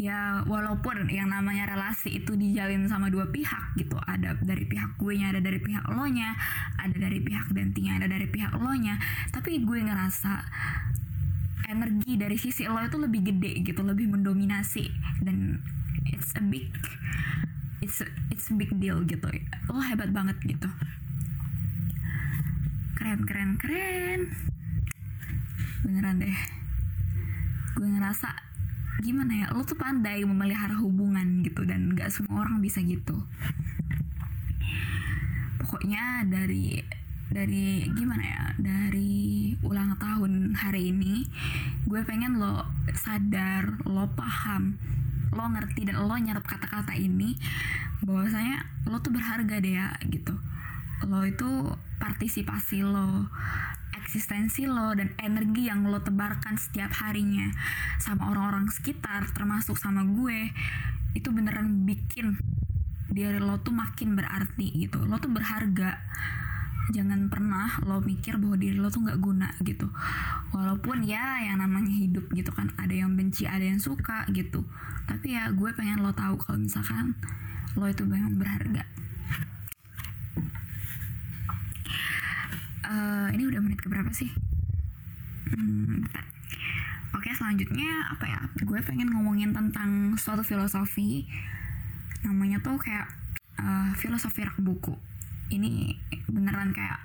Ya 0.00 0.40
walaupun 0.48 1.12
yang 1.12 1.28
namanya 1.28 1.68
relasi 1.68 2.20
itu 2.24 2.36
dijalin 2.36 2.88
sama 2.88 3.08
dua 3.08 3.28
pihak 3.28 3.76
gitu. 3.76 3.96
Ada 4.00 4.36
dari 4.40 4.64
pihak 4.68 4.96
gue 5.00 5.12
nya 5.16 5.32
ada 5.32 5.40
dari 5.40 5.60
pihak 5.60 5.84
lo 5.92 6.04
nya 6.08 6.36
ada 6.80 6.96
dari 6.96 7.20
pihak 7.20 7.52
Dantinya 7.52 8.00
ada 8.00 8.06
dari 8.08 8.26
pihak 8.28 8.52
lo 8.56 8.72
nya 8.76 8.96
tapi 9.32 9.60
gue 9.62 9.78
ngerasa 9.80 10.32
energi 11.70 12.18
dari 12.18 12.34
sisi 12.34 12.66
lo 12.66 12.82
itu 12.82 12.98
lebih 12.98 13.20
gede 13.32 13.64
gitu 13.64 13.80
lebih 13.84 14.10
mendominasi. 14.12 14.88
Dan 15.24 15.60
it's 16.08 16.32
a 16.36 16.42
big 16.44 16.68
it's 17.80 18.04
a, 18.04 18.06
it's 18.28 18.52
a 18.52 18.54
big 18.56 18.72
deal 18.76 19.00
gitu. 19.08 19.28
Lo 19.72 19.80
hebat 19.80 20.12
banget 20.12 20.36
gitu 20.44 20.68
keren 23.00 23.24
keren 23.24 23.50
keren. 23.56 24.20
Beneran 25.80 26.20
deh. 26.20 26.38
Gue 27.80 27.88
ngerasa 27.88 28.28
gimana 29.00 29.32
ya 29.32 29.46
lo 29.56 29.64
tuh 29.64 29.80
pandai 29.80 30.20
memelihara 30.28 30.76
hubungan 30.76 31.40
gitu 31.40 31.64
dan 31.64 31.96
gak 31.96 32.12
semua 32.12 32.44
orang 32.44 32.60
bisa 32.60 32.84
gitu. 32.84 33.16
Pokoknya 35.56 36.28
dari 36.28 36.76
dari 37.32 37.88
gimana 37.96 38.20
ya 38.20 38.44
dari 38.60 39.56
ulang 39.64 39.96
tahun 39.96 40.52
hari 40.52 40.92
ini 40.92 41.24
gue 41.88 42.04
pengen 42.04 42.36
lo 42.36 42.68
sadar 42.92 43.80
lo 43.86 44.12
paham 44.12 44.76
lo 45.30 45.46
ngerti 45.46 45.86
dan 45.86 46.10
lo 46.10 46.14
nyerap 46.18 46.42
kata-kata 46.42 46.98
ini 46.98 47.38
bahwasanya 48.02 48.66
lo 48.90 48.98
tuh 48.98 49.14
berharga 49.14 49.62
deh 49.62 49.78
ya 49.78 49.94
gitu 50.10 50.34
lo 51.08 51.24
itu 51.24 51.48
partisipasi 52.00 52.84
lo 52.84 53.28
eksistensi 53.96 54.66
lo 54.66 54.92
dan 54.96 55.14
energi 55.22 55.70
yang 55.70 55.86
lo 55.86 56.02
tebarkan 56.02 56.58
setiap 56.58 56.90
harinya 56.98 57.52
sama 58.02 58.32
orang-orang 58.34 58.66
sekitar 58.68 59.30
termasuk 59.30 59.78
sama 59.78 60.02
gue 60.02 60.50
itu 61.14 61.28
beneran 61.30 61.86
bikin 61.86 62.38
diri 63.10 63.42
lo 63.42 63.58
tuh 63.60 63.74
makin 63.74 64.14
berarti 64.14 64.70
gitu. 64.86 65.02
Lo 65.02 65.18
tuh 65.18 65.34
berharga. 65.34 65.98
Jangan 66.90 67.30
pernah 67.30 67.78
lo 67.86 68.02
mikir 68.02 68.34
bahwa 68.38 68.58
diri 68.58 68.78
lo 68.78 68.90
tuh 68.90 69.06
nggak 69.06 69.18
guna 69.22 69.50
gitu. 69.62 69.86
Walaupun 70.50 71.06
ya 71.06 71.42
yang 71.42 71.62
namanya 71.62 71.90
hidup 71.90 72.26
gitu 72.34 72.50
kan 72.50 72.74
ada 72.78 72.90
yang 72.90 73.14
benci 73.14 73.46
ada 73.46 73.62
yang 73.62 73.78
suka 73.78 74.26
gitu. 74.30 74.66
Tapi 75.06 75.38
ya 75.38 75.50
gue 75.54 75.70
pengen 75.74 76.02
lo 76.02 76.14
tahu 76.14 76.38
kalau 76.38 76.58
misalkan 76.58 77.14
lo 77.78 77.86
itu 77.86 78.02
memang 78.02 78.34
berharga 78.34 78.82
uh, 82.90 83.28
ini 83.30 83.46
udah 83.46 83.60
menit 83.62 83.78
keberapa 83.78 84.10
sih? 84.10 84.28
Hmm, 85.50 86.04
oke 87.14 87.30
selanjutnya 87.30 88.10
apa 88.10 88.24
ya? 88.26 88.40
Gue 88.66 88.82
pengen 88.82 89.14
ngomongin 89.14 89.54
tentang 89.54 90.18
suatu 90.18 90.42
filosofi 90.42 91.30
namanya 92.26 92.60
tuh 92.60 92.76
kayak 92.76 93.08
uh, 93.62 93.94
filosofi 93.94 94.42
rak 94.44 94.58
buku. 94.58 94.92
Ini 95.50 95.94
beneran 96.30 96.74
kayak 96.74 97.00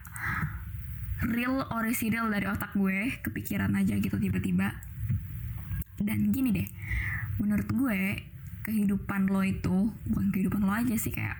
real 1.25 1.65
original 1.73 2.29
dari 2.29 2.45
otak 2.45 2.75
gue 2.75 3.15
kepikiran 3.23 3.71
aja 3.77 3.97
gitu 3.97 4.17
tiba-tiba. 4.17 4.73
Dan 6.01 6.33
gini 6.33 6.51
deh 6.51 6.69
menurut 7.35 7.67
gue 7.67 7.99
kehidupan 8.65 9.27
lo 9.29 9.43
itu 9.45 9.91
bukan 10.09 10.27
kehidupan 10.33 10.65
lo 10.65 10.73
aja 10.73 10.95
sih 10.97 11.13
kayak 11.13 11.37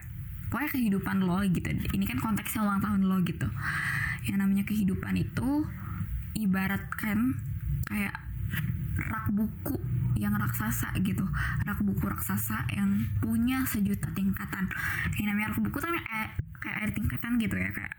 pokoknya 0.50 0.70
kehidupan 0.72 1.18
lo 1.26 1.42
gitu. 1.46 1.70
Ini 1.70 2.06
kan 2.08 2.18
konteksnya 2.22 2.64
ulang 2.66 2.82
tahun 2.82 3.06
lo 3.06 3.22
gitu 3.26 3.50
yang 4.26 4.42
namanya 4.42 4.66
kehidupan 4.66 5.16
itu 5.18 5.66
ibaratkan 6.36 7.40
kayak 7.86 8.16
rak 8.96 9.28
buku 9.32 9.78
yang 10.16 10.36
raksasa 10.36 10.96
gitu. 11.04 11.24
Rak 11.68 11.80
buku 11.84 12.04
raksasa 12.08 12.66
yang 12.74 13.06
punya 13.20 13.64
sejuta 13.68 14.10
tingkatan. 14.16 14.72
Yang 15.20 15.26
namanya 15.32 15.48
rak 15.56 15.62
buku 15.62 15.78
tuh 15.78 15.92
kayak 15.92 16.30
kayak 16.60 16.78
air 16.82 16.92
tingkatan 16.96 17.32
gitu 17.38 17.56
ya 17.60 17.70
kayak 17.70 17.94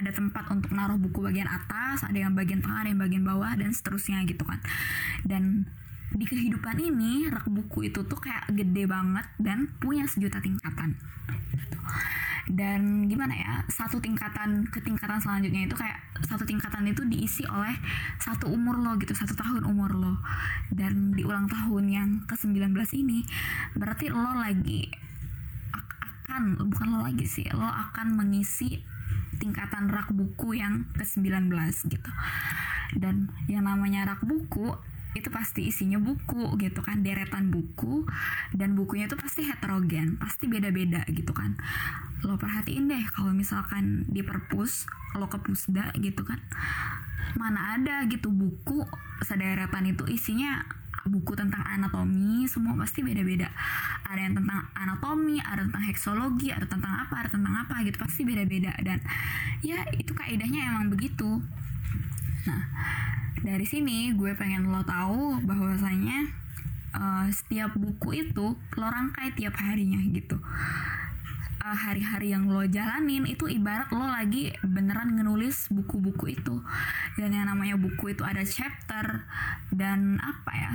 ada 0.00 0.10
tempat 0.16 0.48
untuk 0.48 0.72
naruh 0.72 0.96
buku 0.96 1.20
bagian 1.20 1.44
atas 1.44 2.08
ada 2.08 2.16
yang 2.16 2.32
bagian 2.32 2.64
tengah 2.64 2.80
ada 2.80 2.88
yang 2.88 2.98
bagian 2.98 3.20
bawah 3.22 3.52
dan 3.54 3.70
seterusnya 3.70 4.24
gitu 4.26 4.42
kan. 4.42 4.58
Dan 5.22 5.68
di 6.10 6.26
kehidupan 6.26 6.80
ini 6.82 7.30
rak 7.30 7.46
buku 7.46 7.86
itu 7.86 8.02
tuh 8.02 8.18
kayak 8.18 8.50
gede 8.50 8.90
banget 8.90 9.30
dan 9.38 9.70
punya 9.78 10.10
sejuta 10.10 10.42
tingkatan 10.42 10.98
dan 12.50 13.06
gimana 13.06 13.30
ya 13.30 13.52
satu 13.70 14.02
tingkatan 14.02 14.66
ke 14.66 14.82
tingkatan 14.82 15.22
selanjutnya 15.22 15.70
itu 15.70 15.76
kayak 15.78 16.02
satu 16.26 16.42
tingkatan 16.42 16.82
itu 16.90 17.06
diisi 17.06 17.46
oleh 17.46 17.78
satu 18.18 18.50
umur 18.50 18.82
lo 18.82 18.98
gitu 18.98 19.14
satu 19.14 19.38
tahun 19.38 19.62
umur 19.70 19.94
lo. 19.94 20.18
Dan 20.74 21.14
di 21.14 21.22
ulang 21.22 21.46
tahun 21.46 21.84
yang 21.86 22.08
ke 22.26 22.34
19 22.34 22.74
ini 22.98 23.22
berarti 23.78 24.10
lo 24.10 24.34
lagi 24.34 24.90
akan 25.70 26.58
bukan 26.70 26.86
lo 26.90 26.98
lagi 27.06 27.26
sih 27.26 27.46
lo 27.54 27.66
akan 27.66 28.18
mengisi 28.18 28.82
tingkatan 29.38 29.86
rak 29.86 30.10
buku 30.10 30.58
yang 30.58 30.90
ke 30.90 31.06
19 31.06 31.54
gitu. 31.86 32.10
Dan 32.98 33.30
yang 33.46 33.62
namanya 33.62 34.10
rak 34.10 34.26
buku 34.26 34.74
itu 35.10 35.26
pasti 35.28 35.66
isinya 35.66 35.98
buku 35.98 36.54
gitu 36.62 36.80
kan 36.86 37.02
deretan 37.02 37.50
buku 37.50 38.06
dan 38.54 38.78
bukunya 38.78 39.10
itu 39.10 39.18
pasti 39.18 39.42
heterogen 39.42 40.14
pasti 40.22 40.46
beda-beda 40.46 41.02
gitu 41.10 41.34
kan. 41.34 41.58
Lo 42.22 42.38
perhatiin 42.38 42.86
deh 42.86 43.04
kalau 43.10 43.34
misalkan 43.34 44.06
di 44.06 44.22
perpus 44.22 44.86
lo 45.18 45.26
ke 45.26 45.38
pusda 45.42 45.90
gitu 45.98 46.22
kan 46.22 46.38
mana 47.34 47.78
ada 47.78 48.06
gitu 48.06 48.30
buku 48.30 48.86
sederetan 49.22 49.86
itu 49.86 50.06
isinya 50.06 50.62
buku 51.06 51.32
tentang 51.32 51.64
anatomi 51.64 52.44
semua 52.46 52.76
pasti 52.76 53.00
beda-beda. 53.02 53.48
Ada 54.06 54.20
yang 54.30 54.34
tentang 54.36 54.68
anatomi 54.76 55.40
ada 55.40 55.64
tentang 55.64 55.84
heksologi 55.86 56.52
ada 56.52 56.66
tentang 56.68 56.92
apa 56.92 57.24
ada 57.24 57.28
tentang 57.32 57.54
apa 57.56 57.82
gitu 57.82 57.98
pasti 57.98 58.22
beda-beda. 58.22 58.76
Dan 58.84 59.02
ya 59.64 59.82
itu 59.96 60.12
kaidahnya 60.14 60.70
emang 60.70 60.92
begitu. 60.92 61.40
Nah 62.46 62.62
dari 63.40 63.64
sini 63.64 64.12
gue 64.12 64.34
pengen 64.36 64.68
lo 64.68 64.82
tahu 64.84 65.40
bahwasanya 65.46 66.28
uh, 66.94 67.26
setiap 67.30 67.72
buku 67.78 68.26
itu 68.28 68.56
lo 68.56 68.86
rangkai 68.86 69.32
tiap 69.38 69.56
harinya 69.56 70.00
gitu. 70.10 70.36
Uh, 71.60 71.76
hari-hari 71.76 72.32
yang 72.32 72.48
lo 72.48 72.64
jalanin 72.64 73.28
itu 73.28 73.48
ibarat 73.48 73.92
lo 73.92 74.08
lagi 74.08 74.52
beneran 74.64 75.16
ngenulis 75.16 75.70
buku-buku 75.70 76.36
itu. 76.36 76.60
Dan 77.16 77.32
yang 77.32 77.48
namanya 77.48 77.76
buku 77.80 78.12
itu 78.12 78.24
ada 78.26 78.44
chapter 78.44 79.24
dan 79.70 80.18
apa 80.20 80.52
ya 80.52 80.72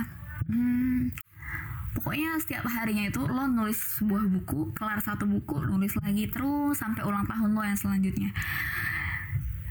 hmm, 0.50 1.10
pokoknya 1.98 2.38
setiap 2.38 2.64
harinya 2.70 3.08
itu 3.08 3.20
lo 3.24 3.44
nulis 3.50 3.78
sebuah 3.98 4.24
buku 4.30 4.74
kelar 4.76 5.00
satu 5.02 5.26
buku 5.26 5.64
nulis 5.66 5.96
lagi 6.00 6.28
terus 6.30 6.78
sampai 6.78 7.02
ulang 7.02 7.26
tahun 7.26 7.56
lo 7.56 7.62
yang 7.62 7.78
selanjutnya. 7.78 8.30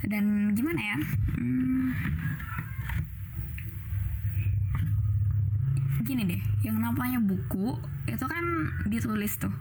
Dan 0.05 0.53
gimana 0.53 0.81
ya 0.81 0.97
hmm, 1.41 1.89
gini 6.05 6.24
deh 6.29 6.41
yang 6.62 6.77
namanya 6.77 7.17
buku 7.17 7.74
itu 8.05 8.25
kan 8.29 8.45
ditulis 8.85 9.41
tuh. 9.41 9.51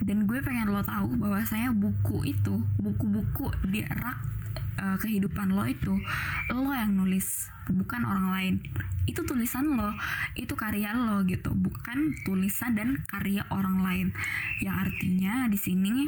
Dan 0.00 0.24
gue 0.24 0.38
pengen 0.40 0.70
lo 0.70 0.80
tahu 0.86 1.18
bahwa 1.18 1.42
saya 1.42 1.74
buku 1.74 2.30
itu 2.30 2.62
buku-buku 2.78 3.50
di 3.68 3.82
rak 3.84 4.18
uh, 4.78 4.96
kehidupan 5.02 5.52
lo 5.52 5.66
itu 5.66 5.92
lo 6.54 6.70
yang 6.70 6.94
nulis 6.94 7.50
bukan 7.66 8.06
orang 8.06 8.26
lain. 8.30 8.54
Itu 9.10 9.26
tulisan 9.26 9.74
lo 9.74 9.92
itu 10.38 10.54
karya 10.54 10.94
lo 10.94 11.26
gitu 11.26 11.50
bukan 11.52 12.14
tulisan 12.22 12.78
dan 12.78 13.02
karya 13.10 13.42
orang 13.50 13.82
lain. 13.82 14.06
Yang 14.62 14.76
artinya 14.88 15.50
di 15.50 15.58
sini 15.58 16.06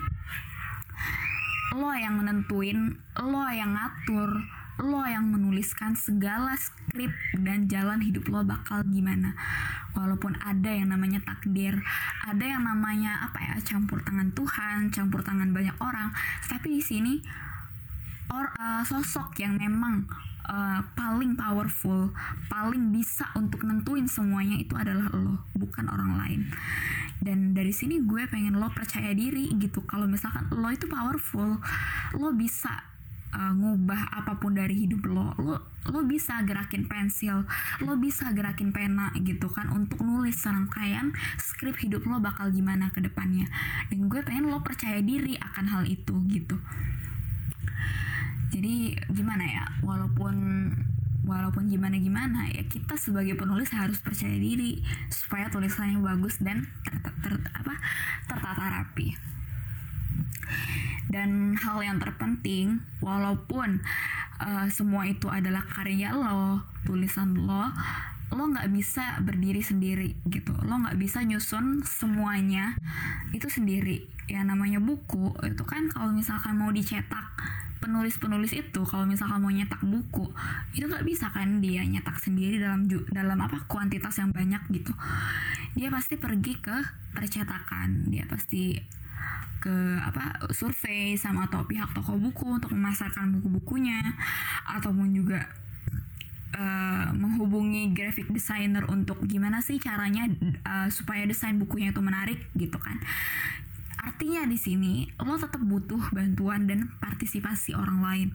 lo 1.75 1.91
yang 1.91 2.23
menentuin 2.23 2.95
lo 3.19 3.45
yang 3.51 3.75
ngatur 3.75 4.62
lo 4.83 5.07
yang 5.07 5.31
menuliskan 5.31 5.95
segala 5.95 6.59
skrip 6.59 7.15
dan 7.39 7.71
jalan 7.71 8.03
hidup 8.03 8.27
lo 8.27 8.43
bakal 8.43 8.83
gimana. 8.91 9.39
Walaupun 9.95 10.35
ada 10.43 10.75
yang 10.75 10.91
namanya 10.91 11.23
takdir 11.23 11.79
ada 12.27 12.43
yang 12.43 12.67
namanya 12.67 13.31
apa 13.31 13.39
ya 13.39 13.55
campur 13.63 14.03
tangan 14.03 14.35
Tuhan 14.35 14.91
campur 14.91 15.23
tangan 15.23 15.55
banyak 15.55 15.77
orang. 15.79 16.11
Tapi 16.51 16.79
di 16.79 16.83
sini 16.83 17.15
or 18.35 18.51
uh, 18.59 18.83
sosok 18.83 19.39
yang 19.39 19.55
memang 19.55 20.09
uh, 20.49 20.81
paling 20.99 21.39
powerful 21.39 22.11
paling 22.51 22.91
bisa 22.91 23.29
untuk 23.39 23.63
nentuin 23.63 24.09
semuanya 24.11 24.59
itu 24.59 24.75
adalah 24.75 25.07
lo 25.15 25.47
bukan 25.55 25.87
orang 25.87 26.19
lain. 26.19 26.43
Dan 27.23 27.55
dari 27.55 27.71
sini 27.71 28.03
gue 28.03 28.27
pengen 28.27 28.59
lo 28.59 28.67
percaya 28.75 29.15
diri 29.15 29.55
gitu. 29.55 29.87
Kalau 29.87 30.11
misalkan 30.11 30.51
lo 30.51 30.67
itu 30.75 30.91
powerful 30.91 31.63
lo 32.19 32.29
bisa 32.35 32.92
uh, 33.33 33.53
ngubah 33.57 34.23
apa 34.23 34.39
pun 34.39 34.55
dari 34.55 34.87
hidup 34.87 35.09
lo 35.09 35.33
lo 35.41 35.57
lo 35.91 36.01
bisa 36.07 36.39
gerakin 36.47 36.87
pensil 36.87 37.43
lo 37.83 37.93
bisa 37.99 38.31
gerakin 38.31 38.71
pena 38.71 39.11
gitu 39.19 39.51
kan 39.51 39.73
untuk 39.75 39.99
nulis 40.05 40.39
serangkaian 40.39 41.11
skrip 41.41 41.75
hidup 41.83 42.07
lo 42.07 42.23
bakal 42.23 42.53
gimana 42.55 42.93
ke 42.95 43.03
depannya. 43.03 43.51
Dan 43.91 44.07
gue 44.07 44.23
pengen 44.23 44.53
lo 44.53 44.63
percaya 44.63 45.03
diri 45.03 45.35
akan 45.41 45.67
hal 45.67 45.83
itu 45.89 46.15
gitu. 46.31 46.57
Jadi 48.53 48.95
gimana 49.11 49.45
ya 49.49 49.65
walaupun 49.81 50.37
walaupun 51.23 51.71
gimana 51.71 51.97
gimana 51.97 52.51
ya 52.51 52.67
kita 52.67 52.99
sebagai 52.99 53.39
penulis 53.39 53.71
harus 53.71 54.03
percaya 54.03 54.35
diri 54.35 54.83
supaya 55.09 55.47
tulisannya 55.49 56.03
bagus 56.03 56.43
dan 56.43 56.67
ter, 56.83 56.99
ter, 56.99 57.15
ter 57.23 57.35
apa 57.55 57.75
tertata 58.27 58.65
rapi 58.83 59.32
dan 61.13 61.53
hal 61.61 61.85
yang 61.85 62.01
terpenting 62.01 62.81
walaupun 63.05 63.85
uh, 64.41 64.67
semua 64.73 65.05
itu 65.05 65.29
adalah 65.29 65.63
karya 65.69 66.17
lo 66.17 66.65
tulisan 66.89 67.37
lo 67.37 67.69
lo 68.33 68.49
nggak 68.49 68.73
bisa 68.73 69.21
berdiri 69.21 69.61
sendiri 69.61 70.17
gitu. 70.25 70.57
Lo 70.65 70.81
nggak 70.81 70.97
bisa 70.97 71.21
nyusun 71.21 71.85
semuanya 71.85 72.73
itu 73.37 73.45
sendiri. 73.53 74.09
Ya 74.25 74.41
namanya 74.41 74.81
buku 74.81 75.37
itu 75.45 75.63
kan 75.69 75.93
kalau 75.93 76.17
misalkan 76.17 76.57
mau 76.57 76.73
dicetak 76.73 77.29
penulis-penulis 77.83 78.55
itu 78.55 78.81
kalau 78.87 79.05
misalkan 79.05 79.43
mau 79.43 79.51
nyetak 79.51 79.83
buku 79.83 80.31
itu 80.71 80.87
nggak 80.87 81.03
bisa 81.03 81.29
kan 81.35 81.59
dia 81.59 81.83
nyetak 81.83 82.15
sendiri 82.23 82.63
dalam 82.63 82.87
dalam 83.11 83.37
apa 83.43 83.69
kuantitas 83.69 84.17
yang 84.17 84.33
banyak 84.33 84.65
gitu. 84.73 84.97
Dia 85.77 85.93
pasti 85.93 86.17
pergi 86.17 86.57
ke 86.57 86.77
percetakan 87.13 88.09
dia 88.09 88.25
pasti 88.25 88.81
ke 89.63 89.75
apa 90.03 90.43
survei 90.51 91.15
sama 91.15 91.47
atau 91.47 91.63
pihak 91.63 91.95
toko 91.95 92.19
buku 92.19 92.59
untuk 92.59 92.75
memasarkan 92.75 93.31
buku-bukunya 93.39 94.03
ataupun 94.67 95.15
juga 95.15 95.47
uh, 96.59 97.15
menghubungi 97.15 97.95
graphic 97.95 98.27
designer 98.35 98.83
untuk 98.91 99.23
gimana 99.31 99.63
sih 99.63 99.79
caranya 99.79 100.27
uh, 100.67 100.91
supaya 100.91 101.23
desain 101.23 101.55
bukunya 101.63 101.95
itu 101.95 102.03
menarik 102.03 102.43
gitu 102.59 102.83
kan. 102.83 102.99
Artinya 104.03 104.43
di 104.51 104.59
sini 104.59 105.07
lo 105.23 105.39
tetap 105.39 105.63
butuh 105.63 106.11
bantuan 106.11 106.67
dan 106.67 106.91
partisipasi 106.99 107.79
orang 107.79 108.03
lain 108.03 108.29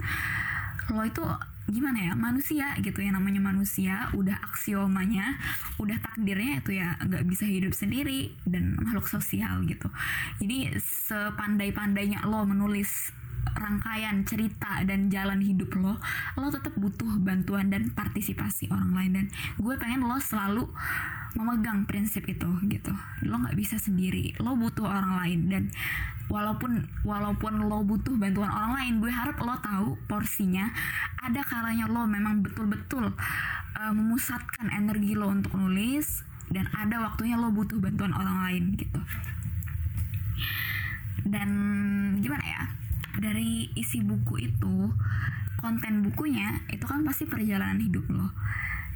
lo 0.91 1.03
itu 1.03 1.24
gimana 1.67 2.00
ya? 2.00 2.13
Manusia 2.15 2.72
gitu 2.79 3.03
ya 3.03 3.12
namanya 3.12 3.44
manusia 3.44 4.08
udah 4.15 4.39
aksiomanya 4.51 5.36
udah 5.77 6.00
takdirnya 6.00 6.63
itu 6.63 6.79
ya 6.79 6.96
nggak 7.03 7.27
bisa 7.27 7.44
hidup 7.44 7.75
sendiri 7.75 8.32
dan 8.48 8.79
makhluk 8.79 9.08
sosial 9.08 9.63
gitu. 9.67 9.91
Jadi 10.39 10.79
sepandai-pandainya 10.79 12.24
lo 12.24 12.48
menulis 12.48 13.12
rangkaian 13.57 14.24
cerita 14.24 14.85
dan 14.85 15.09
jalan 15.09 15.41
hidup 15.41 15.74
lo 15.77 15.98
lo 16.37 16.48
tetap 16.53 16.74
butuh 16.77 17.17
bantuan 17.20 17.74
dan 17.74 17.89
partisipasi 17.91 18.70
orang 18.70 18.93
lain. 18.93 19.11
Dan 19.13 19.25
gue 19.57 19.75
pengen 19.75 20.05
lo 20.05 20.17
selalu 20.22 20.70
memegang 21.35 21.85
prinsip 21.89 22.25
itu 22.29 22.48
gitu. 22.70 22.93
Lo 23.25 23.41
nggak 23.41 23.57
bisa 23.57 23.81
sendiri 23.81 24.37
lo 24.39 24.53
butuh 24.55 24.85
orang 24.85 25.20
lain. 25.24 25.39
Dan 25.50 25.63
walaupun 26.27 26.87
walaupun 27.07 27.67
lo 27.67 27.83
butuh 27.83 28.15
bantuan 28.20 28.51
orang 28.51 28.74
lain 28.77 28.93
gue 29.01 29.11
harap 29.11 29.37
lo 29.41 29.57
tahu 29.59 29.98
porsinya. 30.05 30.70
Ada 31.22 31.41
kalanya 31.43 31.89
lo 31.89 32.05
memang 32.05 32.46
betul-betul 32.46 33.11
uh, 33.77 33.93
memusatkan 33.93 34.72
energi 34.72 35.17
lo 35.17 35.33
untuk 35.33 35.57
nulis 35.57 36.24
dan 36.48 36.72
ada 36.72 37.03
waktunya 37.03 37.35
lo 37.35 37.51
butuh 37.51 37.77
bantuan 37.81 38.15
orang 38.15 38.37
lain 38.48 38.63
gitu. 38.79 39.01
Dan 41.27 41.50
gimana 42.24 42.46
ya 42.48 42.76
dari 43.18 43.70
isi 43.74 44.01
buku 44.01 44.50
itu 44.50 44.94
konten 45.58 46.06
bukunya 46.06 46.62
itu 46.70 46.86
kan 46.86 47.01
pasti 47.01 47.25
perjalanan 47.25 47.82
hidup 47.82 48.06
lo. 48.14 48.30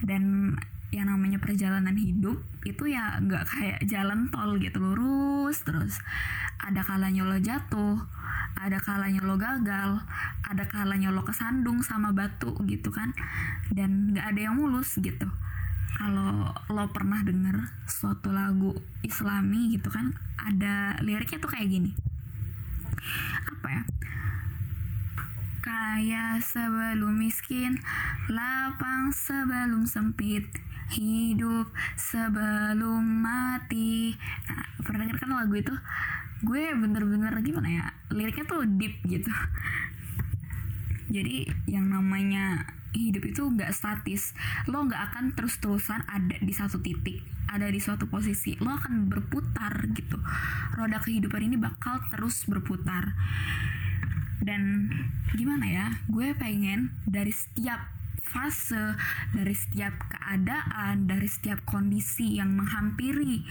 Dan 0.02 0.56
yang 0.92 1.08
namanya 1.08 1.40
perjalanan 1.40 1.96
hidup 1.96 2.44
itu 2.68 2.92
ya 2.92 3.16
nggak 3.24 3.48
kayak 3.48 3.80
jalan 3.88 4.28
tol 4.30 4.60
gitu 4.62 4.78
lurus 4.78 5.66
terus. 5.66 5.98
Ada 6.62 6.86
kalanya 6.86 7.26
lo 7.26 7.38
jatuh 7.42 7.98
ada 8.62 8.78
kalanya 8.78 9.26
lo 9.26 9.42
gagal 9.42 9.98
ada 10.46 10.64
kalanya 10.70 11.10
lo 11.10 11.26
kesandung 11.26 11.82
sama 11.82 12.14
batu 12.14 12.54
gitu 12.70 12.94
kan. 12.94 13.16
Dan 13.74 14.14
nggak 14.14 14.36
ada 14.36 14.40
yang 14.52 14.56
mulus 14.60 15.00
gitu. 15.02 15.28
Kalau 15.98 16.54
lo 16.70 16.86
pernah 16.94 17.22
denger 17.26 17.68
suatu 17.90 18.34
lagu 18.34 18.74
islami 19.06 19.76
gitu 19.76 19.92
kan 19.94 20.14
ada 20.42 20.98
liriknya 21.06 21.38
tuh 21.38 21.52
kayak 21.54 21.70
gini 21.70 21.92
apa 23.48 23.68
ya 23.68 23.84
kaya 25.62 26.26
sebelum 26.42 27.22
miskin 27.22 27.78
lapang 28.26 29.14
sebelum 29.14 29.86
sempit 29.86 30.50
hidup 30.92 31.72
sebelum 31.96 33.24
mati. 33.24 34.12
Nah, 34.52 34.66
pernah 34.84 35.08
denger 35.08 35.24
kan 35.24 35.32
lagu 35.32 35.56
itu? 35.56 35.76
Gue 36.44 36.76
bener-bener 36.76 37.32
gimana 37.40 37.70
ya 37.70 37.86
liriknya 38.12 38.44
tuh 38.44 38.68
deep 38.68 39.00
gitu. 39.08 39.32
Jadi 41.12 41.48
yang 41.68 41.88
namanya 41.88 42.68
hidup 42.92 43.24
itu 43.32 43.48
nggak 43.48 43.72
statis. 43.72 44.36
Lo 44.68 44.84
nggak 44.84 45.14
akan 45.14 45.26
terus-terusan 45.38 46.04
ada 46.10 46.36
di 46.42 46.52
satu 46.52 46.84
titik 46.84 47.24
ada 47.52 47.68
di 47.68 47.78
suatu 47.84 48.08
posisi 48.08 48.56
lo 48.64 48.72
akan 48.72 49.12
berputar 49.12 49.86
gitu 49.92 50.18
roda 50.80 50.98
kehidupan 51.04 51.52
ini 51.52 51.60
bakal 51.60 52.00
terus 52.10 52.48
berputar 52.48 53.12
dan 54.42 54.90
gimana 55.36 55.66
ya 55.68 55.88
gue 56.10 56.34
pengen 56.34 56.96
dari 57.06 57.30
setiap 57.30 58.02
fase, 58.32 58.96
dari 59.36 59.52
setiap 59.52 59.92
keadaan, 60.08 61.10
dari 61.10 61.28
setiap 61.28 61.68
kondisi 61.68 62.40
yang 62.40 62.56
menghampiri 62.56 63.44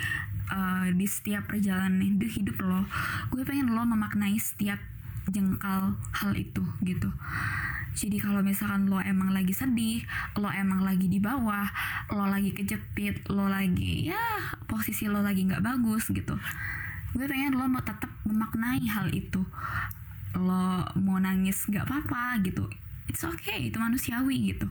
uh, 0.49 0.89
di 0.97 1.05
setiap 1.05 1.53
perjalanan 1.53 2.01
hidup 2.17 2.57
lo, 2.65 2.89
gue 3.29 3.45
pengen 3.45 3.77
lo 3.77 3.85
memaknai 3.85 4.41
setiap 4.41 4.81
jengkal 5.29 6.01
hal 6.17 6.33
itu 6.33 6.65
gitu. 6.81 7.13
Jadi 7.95 8.17
kalau 8.23 8.41
misalkan 8.41 8.87
lo 8.87 9.03
emang 9.03 9.35
lagi 9.35 9.55
sedih, 9.55 10.03
lo 10.39 10.49
emang 10.51 10.87
lagi 10.87 11.11
di 11.11 11.19
bawah, 11.19 11.67
lo 12.15 12.27
lagi 12.31 12.55
kejepit, 12.55 13.29
lo 13.31 13.51
lagi 13.51 14.09
ya 14.09 14.25
posisi 14.71 15.11
lo 15.11 15.21
lagi 15.21 15.47
nggak 15.47 15.63
bagus 15.63 16.11
gitu. 16.11 16.39
Gue 17.17 17.27
pengen 17.27 17.59
lo 17.59 17.67
mau 17.67 17.83
tetap 17.83 18.11
memaknai 18.23 18.87
hal 18.87 19.11
itu. 19.11 19.43
Lo 20.39 20.87
mau 20.99 21.19
nangis 21.19 21.67
nggak 21.67 21.87
apa-apa 21.87 22.39
gitu 22.47 22.71
it's 23.11 23.27
okay 23.27 23.67
itu 23.67 23.77
manusiawi 23.83 24.55
gitu 24.55 24.71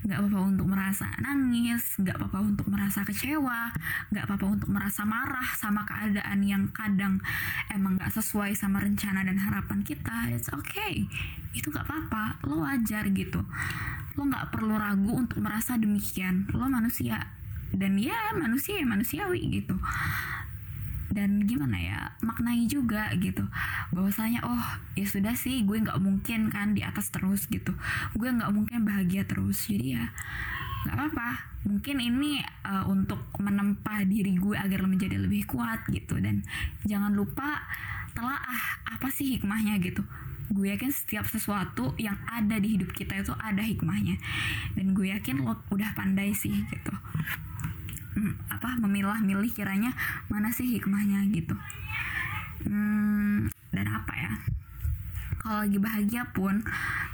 nggak 0.00 0.16
apa-apa 0.16 0.40
untuk 0.48 0.66
merasa 0.68 1.06
nangis 1.20 1.82
nggak 2.00 2.16
apa-apa 2.16 2.38
untuk 2.40 2.66
merasa 2.72 3.04
kecewa 3.04 3.68
nggak 4.08 4.24
apa-apa 4.24 4.46
untuk 4.48 4.68
merasa 4.72 5.04
marah 5.04 5.48
sama 5.60 5.84
keadaan 5.84 6.40
yang 6.40 6.64
kadang 6.72 7.20
emang 7.68 8.00
nggak 8.00 8.12
sesuai 8.12 8.56
sama 8.56 8.80
rencana 8.80 9.22
dan 9.22 9.36
harapan 9.36 9.84
kita. 9.84 10.32
It's 10.32 10.48
okay. 10.50 11.06
Itu 11.52 11.70
nggak 11.70 11.86
apa-apa. 11.86 12.42
Lo 12.48 12.64
wajar 12.64 13.06
gitu. 13.12 13.40
Lo 14.16 14.22
nggak 14.26 14.50
perlu 14.54 14.74
ragu 14.76 15.12
untuk 15.20 15.38
merasa 15.44 15.76
demikian. 15.76 16.48
Lo 16.52 16.66
manusia. 16.66 17.36
Dan 17.70 18.00
ya 18.02 18.34
manusia 18.34 18.82
ya 18.82 18.86
manusiawi 18.86 19.62
gitu 19.62 19.78
dan 21.10 21.42
gimana 21.44 21.76
ya 21.76 22.00
maknai 22.22 22.70
juga 22.70 23.10
gitu. 23.18 23.42
Bahwasanya 23.90 24.46
oh 24.46 24.64
ya 24.94 25.04
sudah 25.04 25.34
sih 25.34 25.66
gue 25.66 25.82
nggak 25.82 25.98
mungkin 25.98 26.48
kan 26.54 26.72
di 26.72 26.86
atas 26.86 27.10
terus 27.10 27.50
gitu. 27.50 27.74
Gue 28.14 28.30
nggak 28.30 28.50
mungkin 28.54 28.86
bahagia 28.86 29.26
terus. 29.26 29.66
Jadi 29.66 29.98
ya 29.98 30.06
nggak 30.86 30.94
apa-apa. 30.96 31.28
Mungkin 31.66 31.96
ini 32.00 32.40
uh, 32.64 32.88
untuk 32.88 33.20
menempa 33.36 34.06
diri 34.06 34.38
gue 34.38 34.56
agar 34.56 34.86
menjadi 34.86 35.18
lebih 35.18 35.50
kuat 35.50 35.84
gitu. 35.90 36.16
Dan 36.22 36.46
jangan 36.86 37.12
lupa 37.12 37.66
telaah 38.14 38.80
apa 38.86 39.10
sih 39.10 39.36
hikmahnya 39.36 39.82
gitu. 39.82 40.06
Gue 40.50 40.74
yakin 40.74 40.90
setiap 40.90 41.30
sesuatu 41.30 41.94
yang 41.94 42.18
ada 42.26 42.58
di 42.58 42.74
hidup 42.74 42.90
kita 42.90 43.22
itu 43.22 43.34
ada 43.38 43.62
hikmahnya. 43.62 44.18
Dan 44.78 44.94
gue 44.94 45.10
yakin 45.10 45.42
lo 45.42 45.58
udah 45.74 45.90
pandai 45.94 46.34
sih 46.34 46.54
gitu 46.70 46.94
apa 48.52 48.78
memilah-milih 48.80 49.50
kiranya 49.52 49.92
mana 50.28 50.50
sih 50.52 50.66
hikmahnya 50.78 51.26
gitu. 51.32 51.54
Hmm, 52.66 53.48
dan 53.72 53.86
apa 53.88 54.12
ya? 54.16 54.32
Kalau 55.40 55.64
lagi 55.64 55.78
bahagia 55.80 56.22
pun 56.36 56.60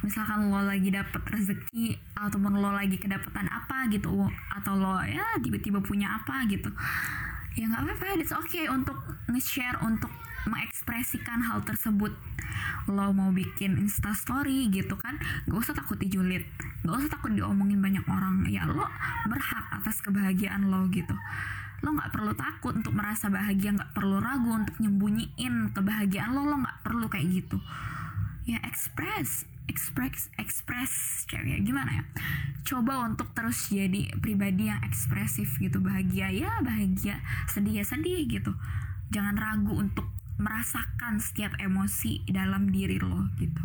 misalkan 0.03 0.51
lo 0.51 0.61
lagi 0.61 0.91
dapet 0.91 1.23
rezeki 1.31 1.95
ataupun 2.13 2.59
lo 2.59 2.75
lagi 2.75 2.99
kedapatan 2.99 3.47
apa 3.47 3.87
gitu 3.89 4.27
atau 4.51 4.73
lo 4.75 4.99
ya 5.07 5.39
tiba-tiba 5.39 5.79
punya 5.79 6.21
apa 6.21 6.43
gitu 6.51 6.69
ya 7.57 7.65
nggak 7.65 7.81
apa-apa 7.81 8.21
it's 8.21 8.35
okay 8.35 8.69
untuk 8.69 8.93
nge-share 9.25 9.81
untuk 9.81 10.13
mengekspresikan 10.49 11.43
hal 11.43 11.63
tersebut. 11.63 12.15
Lo 12.87 13.11
mau 13.11 13.29
bikin 13.35 13.77
insta 13.77 14.15
story 14.15 14.71
gitu 14.71 14.95
kan 14.95 15.19
gak 15.45 15.59
usah 15.59 15.75
takut 15.75 15.99
dijulit. 15.99 16.47
Gak 16.87 16.95
usah 17.03 17.11
takut 17.11 17.35
diomongin 17.35 17.83
banyak 17.83 18.05
orang. 18.07 18.47
Ya 18.47 18.65
lo 18.65 18.87
berhak 19.27 19.65
atas 19.75 19.99
kebahagiaan 20.01 20.71
lo 20.71 20.87
gitu. 20.89 21.13
Lo 21.85 21.93
nggak 21.93 22.09
perlu 22.09 22.33
takut 22.33 22.73
untuk 22.73 22.97
merasa 22.97 23.29
bahagia 23.29 23.69
nggak 23.77 23.93
perlu 23.93 24.17
ragu 24.17 24.49
untuk 24.49 24.75
nyembunyiin 24.81 25.75
kebahagiaan 25.77 26.33
lo. 26.33 26.47
Lo 26.47 26.57
nggak 26.63 26.81
perlu 26.81 27.05
kayak 27.11 27.27
gitu. 27.29 27.61
Ya 28.47 28.63
express 28.63 29.45
express 29.67 30.31
express 30.39 31.23
cewek 31.27 31.61
gimana 31.67 32.01
ya? 32.01 32.03
Coba 32.63 33.03
untuk 33.03 33.31
terus 33.35 33.67
jadi 33.69 34.09
pribadi 34.17 34.71
yang 34.71 34.79
ekspresif 34.87 35.59
gitu. 35.59 35.83
Bahagia 35.83 36.31
ya 36.31 36.63
bahagia. 36.63 37.21
Sedih 37.51 37.83
ya 37.83 37.85
sedih 37.85 38.25
gitu. 38.25 38.55
Jangan 39.11 39.35
ragu 39.37 39.75
untuk 39.75 40.07
merasakan 40.37 41.17
setiap 41.17 41.57
emosi 41.57 42.21
dalam 42.29 42.69
diri 42.69 43.01
lo 43.01 43.25
gitu. 43.41 43.63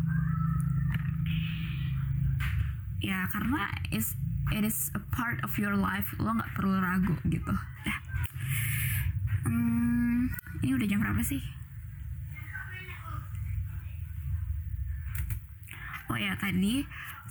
Ya 3.03 3.29
karena 3.29 3.69
is 3.93 4.17
it 4.49 4.65
is 4.65 4.89
a 4.97 5.01
part 5.13 5.37
of 5.45 5.53
your 5.61 5.77
life 5.77 6.09
lo 6.17 6.33
nggak 6.33 6.53
perlu 6.57 6.77
ragu 6.81 7.15
gitu. 7.29 7.53
Dah 7.85 7.99
hmm, 9.45 10.33
ini 10.65 10.71
udah 10.73 10.87
jam 10.89 10.99
berapa 11.01 11.21
sih? 11.21 11.41
Oh 16.09 16.17
ya 16.17 16.33
tadi 16.41 16.85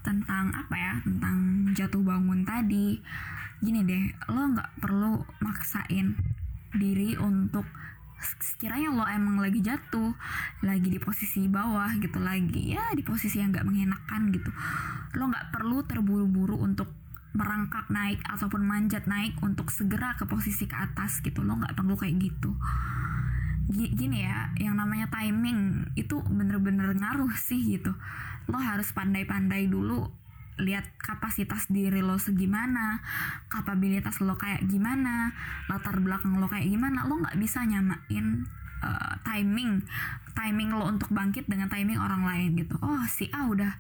tentang 0.06 0.54
apa 0.54 0.74
ya? 0.78 0.92
Tentang 1.02 1.38
jatuh 1.74 2.02
bangun 2.02 2.46
tadi. 2.46 3.02
Gini 3.58 3.82
deh 3.82 4.06
lo 4.30 4.54
nggak 4.54 4.70
perlu 4.78 5.22
maksain 5.42 6.14
diri 6.72 7.18
untuk 7.18 7.66
sekiranya 8.22 8.94
lo 8.94 9.04
emang 9.04 9.42
lagi 9.42 9.60
jatuh 9.60 10.14
lagi 10.62 10.88
di 10.88 10.98
posisi 11.02 11.46
bawah 11.50 11.90
gitu 11.98 12.22
lagi 12.22 12.72
ya 12.72 12.94
di 12.94 13.02
posisi 13.02 13.42
yang 13.42 13.50
nggak 13.50 13.66
mengenakan 13.66 14.30
gitu 14.30 14.50
lo 15.18 15.28
nggak 15.28 15.52
perlu 15.52 15.84
terburu-buru 15.84 16.56
untuk 16.62 17.02
merangkak 17.32 17.88
naik 17.88 18.20
ataupun 18.28 18.60
manjat 18.60 19.08
naik 19.08 19.32
untuk 19.40 19.72
segera 19.72 20.12
ke 20.20 20.28
posisi 20.28 20.68
ke 20.68 20.76
atas 20.76 21.24
gitu. 21.24 21.40
Lo 21.40 21.56
nggak 21.56 21.74
perlu 21.74 21.96
kayak 21.96 22.16
gitu. 22.20 22.52
Gini 23.72 24.20
ya 24.20 24.52
yang 24.60 24.76
namanya 24.76 25.08
timing 25.08 25.92
itu 25.96 26.20
bener-bener 26.28 26.92
ngaruh 26.92 27.32
sih 27.40 27.80
gitu. 27.80 27.96
Lo 28.52 28.58
harus 28.60 28.92
pandai-pandai 28.92 29.66
dulu 29.72 30.12
lihat 30.60 30.84
kapasitas 31.00 31.68
diri 31.72 32.04
lo 32.04 32.20
segimana 32.20 33.00
kapabilitas 33.48 34.20
lo 34.20 34.36
kayak 34.36 34.68
gimana 34.68 35.32
latar 35.70 35.96
belakang 35.96 36.36
lo 36.36 36.44
kayak 36.44 36.68
gimana 36.68 37.08
lo 37.08 37.24
nggak 37.24 37.40
bisa 37.40 37.64
nyamain 37.64 38.44
uh, 38.84 39.14
timing 39.24 39.80
timing 40.36 40.70
lo 40.76 40.84
untuk 40.88 41.08
bangkit 41.12 41.48
dengan 41.48 41.68
timing 41.68 42.00
orang 42.00 42.24
lain 42.24 42.56
gitu. 42.56 42.76
Oh 42.80 43.00
si 43.08 43.28
A 43.32 43.48
udah 43.48 43.72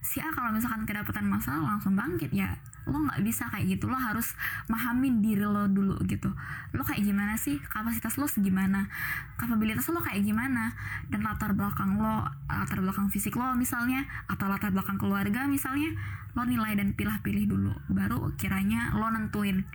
si 0.00 0.20
A 0.20 0.28
kalau 0.32 0.52
misalkan 0.52 0.84
kedapatan 0.88 1.28
masalah 1.28 1.76
langsung 1.76 1.96
bangkit 1.96 2.32
ya 2.32 2.56
lo 2.86 2.96
nggak 3.08 3.20
bisa 3.24 3.48
kayak 3.52 3.76
gitu. 3.76 3.90
Lo 3.90 3.98
harus 3.98 4.32
mahamin 4.70 5.20
diri 5.20 5.44
lo 5.44 5.66
dulu 5.68 6.00
gitu. 6.06 6.32
Lo 6.72 6.82
kayak 6.84 7.04
gimana 7.04 7.36
sih? 7.36 7.60
Kapasitas 7.60 8.16
lo 8.16 8.30
segimana? 8.30 8.88
Kapabilitas 9.36 9.88
lo 9.90 10.00
kayak 10.00 10.24
gimana? 10.24 10.72
Dan 11.08 11.26
latar 11.26 11.52
belakang 11.52 12.00
lo 12.00 12.24
latar 12.48 12.80
belakang 12.80 13.12
fisik 13.12 13.36
lo 13.36 13.52
misalnya 13.56 14.06
atau 14.30 14.48
latar 14.48 14.72
belakang 14.72 14.96
keluarga 14.96 15.44
misalnya 15.50 15.92
lo 16.32 16.46
nilai 16.46 16.78
dan 16.78 16.94
pilih-pilih 16.94 17.44
dulu. 17.50 17.72
Baru 17.90 18.32
kiranya 18.38 18.94
lo 18.96 19.10
nentuin 19.10 19.66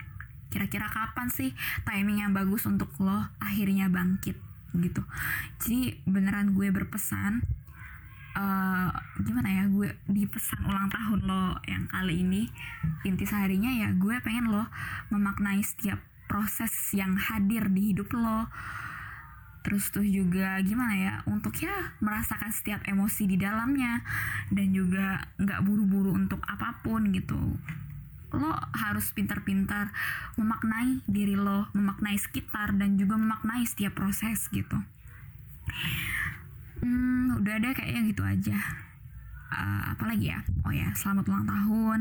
kira-kira 0.49 0.87
kapan 0.87 1.27
sih 1.27 1.51
timing 1.83 2.23
yang 2.23 2.31
bagus 2.31 2.63
untuk 2.63 2.87
lo 3.03 3.27
akhirnya 3.43 3.91
bangkit 3.91 4.39
gitu. 4.79 5.03
Jadi 5.59 5.99
beneran 6.07 6.55
gue 6.55 6.71
berpesan 6.71 7.43
uh, 8.35 8.91
gimana 9.23 9.49
ya 9.49 9.63
gue 9.71 9.89
di 10.11 10.27
pesan 10.27 10.61
ulang 10.67 10.91
tahun 10.91 11.23
lo 11.25 11.57
yang 11.65 11.87
kali 11.89 12.21
ini 12.21 12.43
inti 13.07 13.23
seharinya 13.23 13.71
ya 13.71 13.89
gue 13.95 14.15
pengen 14.21 14.51
lo 14.51 14.67
memaknai 15.09 15.63
setiap 15.63 15.97
proses 16.27 16.71
yang 16.91 17.15
hadir 17.15 17.71
di 17.71 17.95
hidup 17.95 18.11
lo. 18.13 18.51
Terus 19.65 19.89
tuh 19.89 20.05
juga 20.05 20.61
gimana 20.61 20.93
ya 20.93 21.13
untuk 21.25 21.57
ya 21.57 21.97
merasakan 21.97 22.53
setiap 22.53 22.85
emosi 22.85 23.25
di 23.25 23.33
dalamnya 23.33 24.05
dan 24.53 24.69
juga 24.69 25.25
nggak 25.41 25.63
buru-buru 25.65 26.13
untuk 26.13 26.37
apa 26.45 26.85
pun 26.85 27.09
gitu. 27.09 27.57
Lo 28.29 28.53
harus 28.77 29.09
pintar-pintar 29.15 29.89
memaknai 30.37 31.01
diri 31.09 31.33
lo 31.33 31.65
memaknai 31.73 32.19
sekitar 32.19 32.77
dan 32.77 33.01
juga 33.01 33.17
memaknai 33.17 33.65
setiap 33.65 33.97
proses 33.97 34.45
gitu 34.53 34.77
hmm, 36.81 37.39
udah 37.43 37.53
ada 37.61 37.69
kayaknya 37.75 38.01
gitu 38.11 38.23
aja. 38.25 38.57
Uh, 39.51 39.95
apalagi 39.95 40.33
ya? 40.33 40.39
Oh 40.67 40.73
ya 40.73 40.91
selamat 40.97 41.29
ulang 41.29 41.47
tahun. 41.47 41.99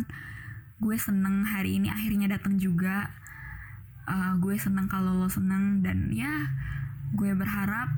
Gue 0.83 0.97
seneng 0.99 1.47
hari 1.47 1.79
ini 1.79 1.93
akhirnya 1.93 2.27
datang 2.35 2.59
juga. 2.59 3.13
Uh, 4.05 4.37
gue 4.43 4.57
seneng 4.61 4.85
kalau 4.91 5.17
lo 5.17 5.29
seneng 5.33 5.81
dan 5.81 6.13
ya 6.13 6.53
gue 7.17 7.33
berharap 7.33 7.89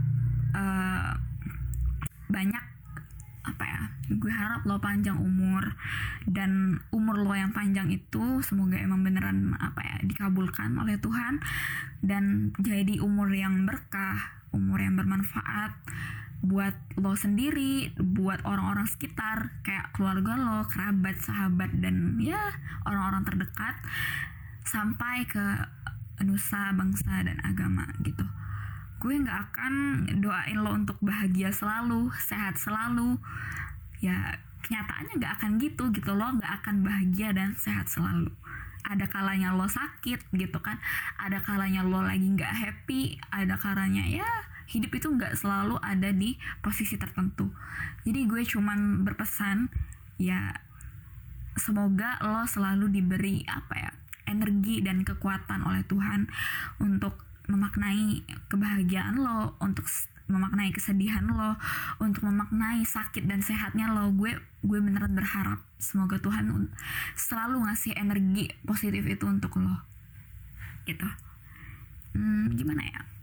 uh, 0.55 1.19
banyak 2.31 2.62
apa 3.47 3.65
ya 3.67 3.81
gue 4.07 4.33
harap 4.33 4.62
lo 4.67 4.79
panjang 4.79 5.17
umur. 5.17 5.75
Dan 6.27 6.83
umur 6.91 7.23
lo 7.23 7.33
yang 7.33 7.55
panjang 7.55 7.89
itu 7.95 8.43
semoga 8.43 8.77
emang 8.77 9.07
beneran 9.07 9.55
apa 9.57 9.83
ya 9.83 9.97
dikabulkan 10.05 10.75
oleh 10.79 10.99
Tuhan. 10.99 11.41
Dan 12.03 12.55
jadi 12.61 13.01
umur 13.01 13.31
yang 13.33 13.65
berkah 13.65 14.37
umur 14.57 14.81
yang 14.81 14.97
bermanfaat 14.97 15.77
buat 16.44 16.77
lo 17.01 17.16
sendiri, 17.16 17.92
buat 17.96 18.44
orang-orang 18.44 18.87
sekitar, 18.87 19.62
kayak 19.66 19.92
keluarga 19.96 20.37
lo, 20.37 20.59
kerabat, 20.68 21.16
sahabat, 21.20 21.72
dan 21.81 22.20
ya 22.22 22.55
orang-orang 22.85 23.25
terdekat, 23.27 23.77
sampai 24.62 25.27
ke 25.27 25.44
nusa, 26.22 26.72
bangsa, 26.77 27.25
dan 27.25 27.38
agama 27.44 27.88
gitu. 28.05 28.25
Gue 29.01 29.20
nggak 29.20 29.53
akan 29.53 29.72
doain 30.20 30.59
lo 30.61 30.72
untuk 30.72 30.96
bahagia 31.05 31.53
selalu, 31.53 32.09
sehat 32.16 32.57
selalu. 32.57 33.20
Ya 34.01 34.40
kenyataannya 34.66 35.14
nggak 35.22 35.35
akan 35.38 35.51
gitu 35.62 35.94
gitu 35.94 36.11
lo 36.18 36.27
nggak 36.35 36.53
akan 36.62 36.83
bahagia 36.83 37.31
dan 37.31 37.55
sehat 37.55 37.87
selalu 37.87 38.35
ada 38.87 39.07
kalanya 39.11 39.55
lo 39.55 39.66
sakit 39.66 40.31
gitu 40.35 40.59
kan 40.59 40.79
ada 41.18 41.38
kalanya 41.42 41.87
lo 41.87 42.03
lagi 42.03 42.27
nggak 42.27 42.51
happy 42.51 43.18
ada 43.31 43.55
kalanya 43.55 44.03
ya 44.07 44.31
hidup 44.66 44.90
itu 44.98 45.07
nggak 45.11 45.38
selalu 45.38 45.79
ada 45.79 46.11
di 46.11 46.35
posisi 46.61 46.98
tertentu. 46.98 47.50
Jadi 48.02 48.20
gue 48.26 48.42
cuman 48.42 49.07
berpesan 49.07 49.70
ya 50.18 50.50
semoga 51.57 52.20
lo 52.20 52.44
selalu 52.44 52.92
diberi 52.92 53.46
apa 53.48 53.74
ya 53.74 53.90
energi 54.29 54.83
dan 54.83 55.07
kekuatan 55.07 55.64
oleh 55.64 55.87
Tuhan 55.87 56.29
untuk 56.83 57.24
memaknai 57.46 58.26
kebahagiaan 58.50 59.22
lo 59.22 59.55
untuk 59.62 59.87
memaknai 60.26 60.74
kesedihan 60.74 61.22
lo 61.31 61.55
untuk 62.02 62.26
memaknai 62.26 62.83
sakit 62.83 63.31
dan 63.31 63.40
sehatnya 63.40 63.87
lo. 63.94 64.11
Gue 64.11 64.35
gue 64.66 64.79
beneran 64.83 65.14
berharap 65.14 65.62
semoga 65.79 66.18
Tuhan 66.18 66.50
selalu 67.14 67.70
ngasih 67.70 67.94
energi 67.94 68.50
positif 68.66 69.07
itu 69.07 69.24
untuk 69.31 69.55
lo. 69.62 69.79
Gitu. 70.83 71.07
Hmm, 72.16 72.50
gimana 72.57 72.83
ya 72.83 73.15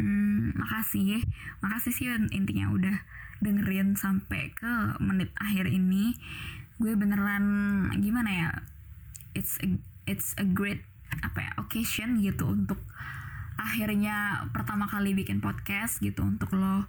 hmm, 0.00 0.56
makasih 0.56 1.20
makasih 1.60 1.92
sih 1.92 2.08
intinya 2.32 2.72
udah 2.72 2.96
dengerin 3.40 3.96
sampai 3.96 4.52
ke 4.52 4.96
menit 5.00 5.32
akhir 5.36 5.68
ini. 5.68 6.16
Gue 6.80 6.96
beneran 6.96 7.44
gimana 8.00 8.30
ya 8.32 8.50
it's 9.36 9.60
a, 9.60 9.68
it's 10.08 10.32
a 10.40 10.44
great 10.48 10.84
apa 11.20 11.50
ya 11.50 11.52
occasion 11.58 12.22
gitu 12.22 12.48
untuk 12.48 12.80
akhirnya 13.60 14.48
pertama 14.56 14.88
kali 14.88 15.12
bikin 15.12 15.44
podcast 15.44 16.00
gitu 16.00 16.24
untuk 16.24 16.52
lo. 16.56 16.88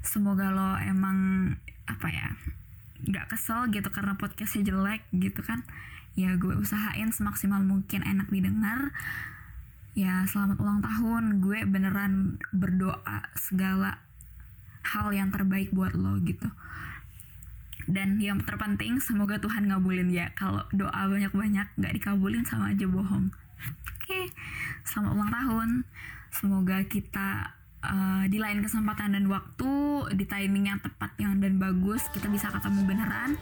Semoga 0.00 0.48
lo 0.48 0.80
emang 0.80 1.52
apa 1.84 2.08
ya 2.08 2.28
nggak 3.00 3.32
kesel 3.32 3.68
gitu 3.72 3.88
karena 3.92 4.16
podcastnya 4.16 4.72
jelek 4.72 5.04
gitu 5.12 5.40
kan. 5.44 5.64
Ya 6.16 6.36
gue 6.36 6.56
usahain 6.56 7.12
semaksimal 7.12 7.60
mungkin 7.64 8.04
enak 8.04 8.28
didengar 8.32 8.92
ya 9.94 10.24
selamat 10.26 10.58
ulang 10.62 10.80
tahun. 10.82 11.42
Gue 11.42 11.66
beneran 11.66 12.38
berdoa 12.54 13.26
segala 13.34 14.02
hal 14.86 15.12
yang 15.12 15.30
terbaik 15.30 15.70
buat 15.74 15.94
lo 15.94 16.18
gitu. 16.22 16.46
Dan 17.90 18.22
yang 18.22 18.38
terpenting 18.46 19.02
semoga 19.02 19.42
Tuhan 19.42 19.66
ngabulin 19.66 20.10
ya. 20.14 20.30
Kalau 20.38 20.62
doa 20.70 21.10
banyak-banyak 21.10 21.74
nggak 21.74 21.94
dikabulin 21.98 22.46
sama 22.46 22.70
aja 22.70 22.86
bohong. 22.86 23.34
Oke 23.96 24.30
selamat 24.86 25.10
ulang 25.14 25.32
tahun. 25.32 25.68
Semoga 26.30 26.78
kita 26.86 27.58
uh, 27.82 28.24
di 28.30 28.38
lain 28.38 28.62
kesempatan 28.62 29.18
dan 29.18 29.26
waktu 29.26 29.72
di 30.14 30.24
timing 30.24 30.70
yang 30.70 30.78
tepat 30.78 31.10
yang 31.18 31.42
dan 31.42 31.58
bagus 31.58 32.06
kita 32.14 32.30
bisa 32.30 32.48
ketemu 32.54 32.86
beneran 32.86 33.34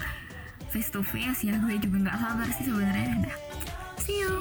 face 0.73 0.89
to 0.89 1.05
face. 1.05 1.45
Ya 1.45 1.61
gue 1.61 1.77
juga 1.77 2.09
nggak 2.09 2.19
sabar 2.19 2.49
sih 2.57 2.65
sebenarnya. 2.73 3.29
See 4.01 4.25
you 4.25 4.41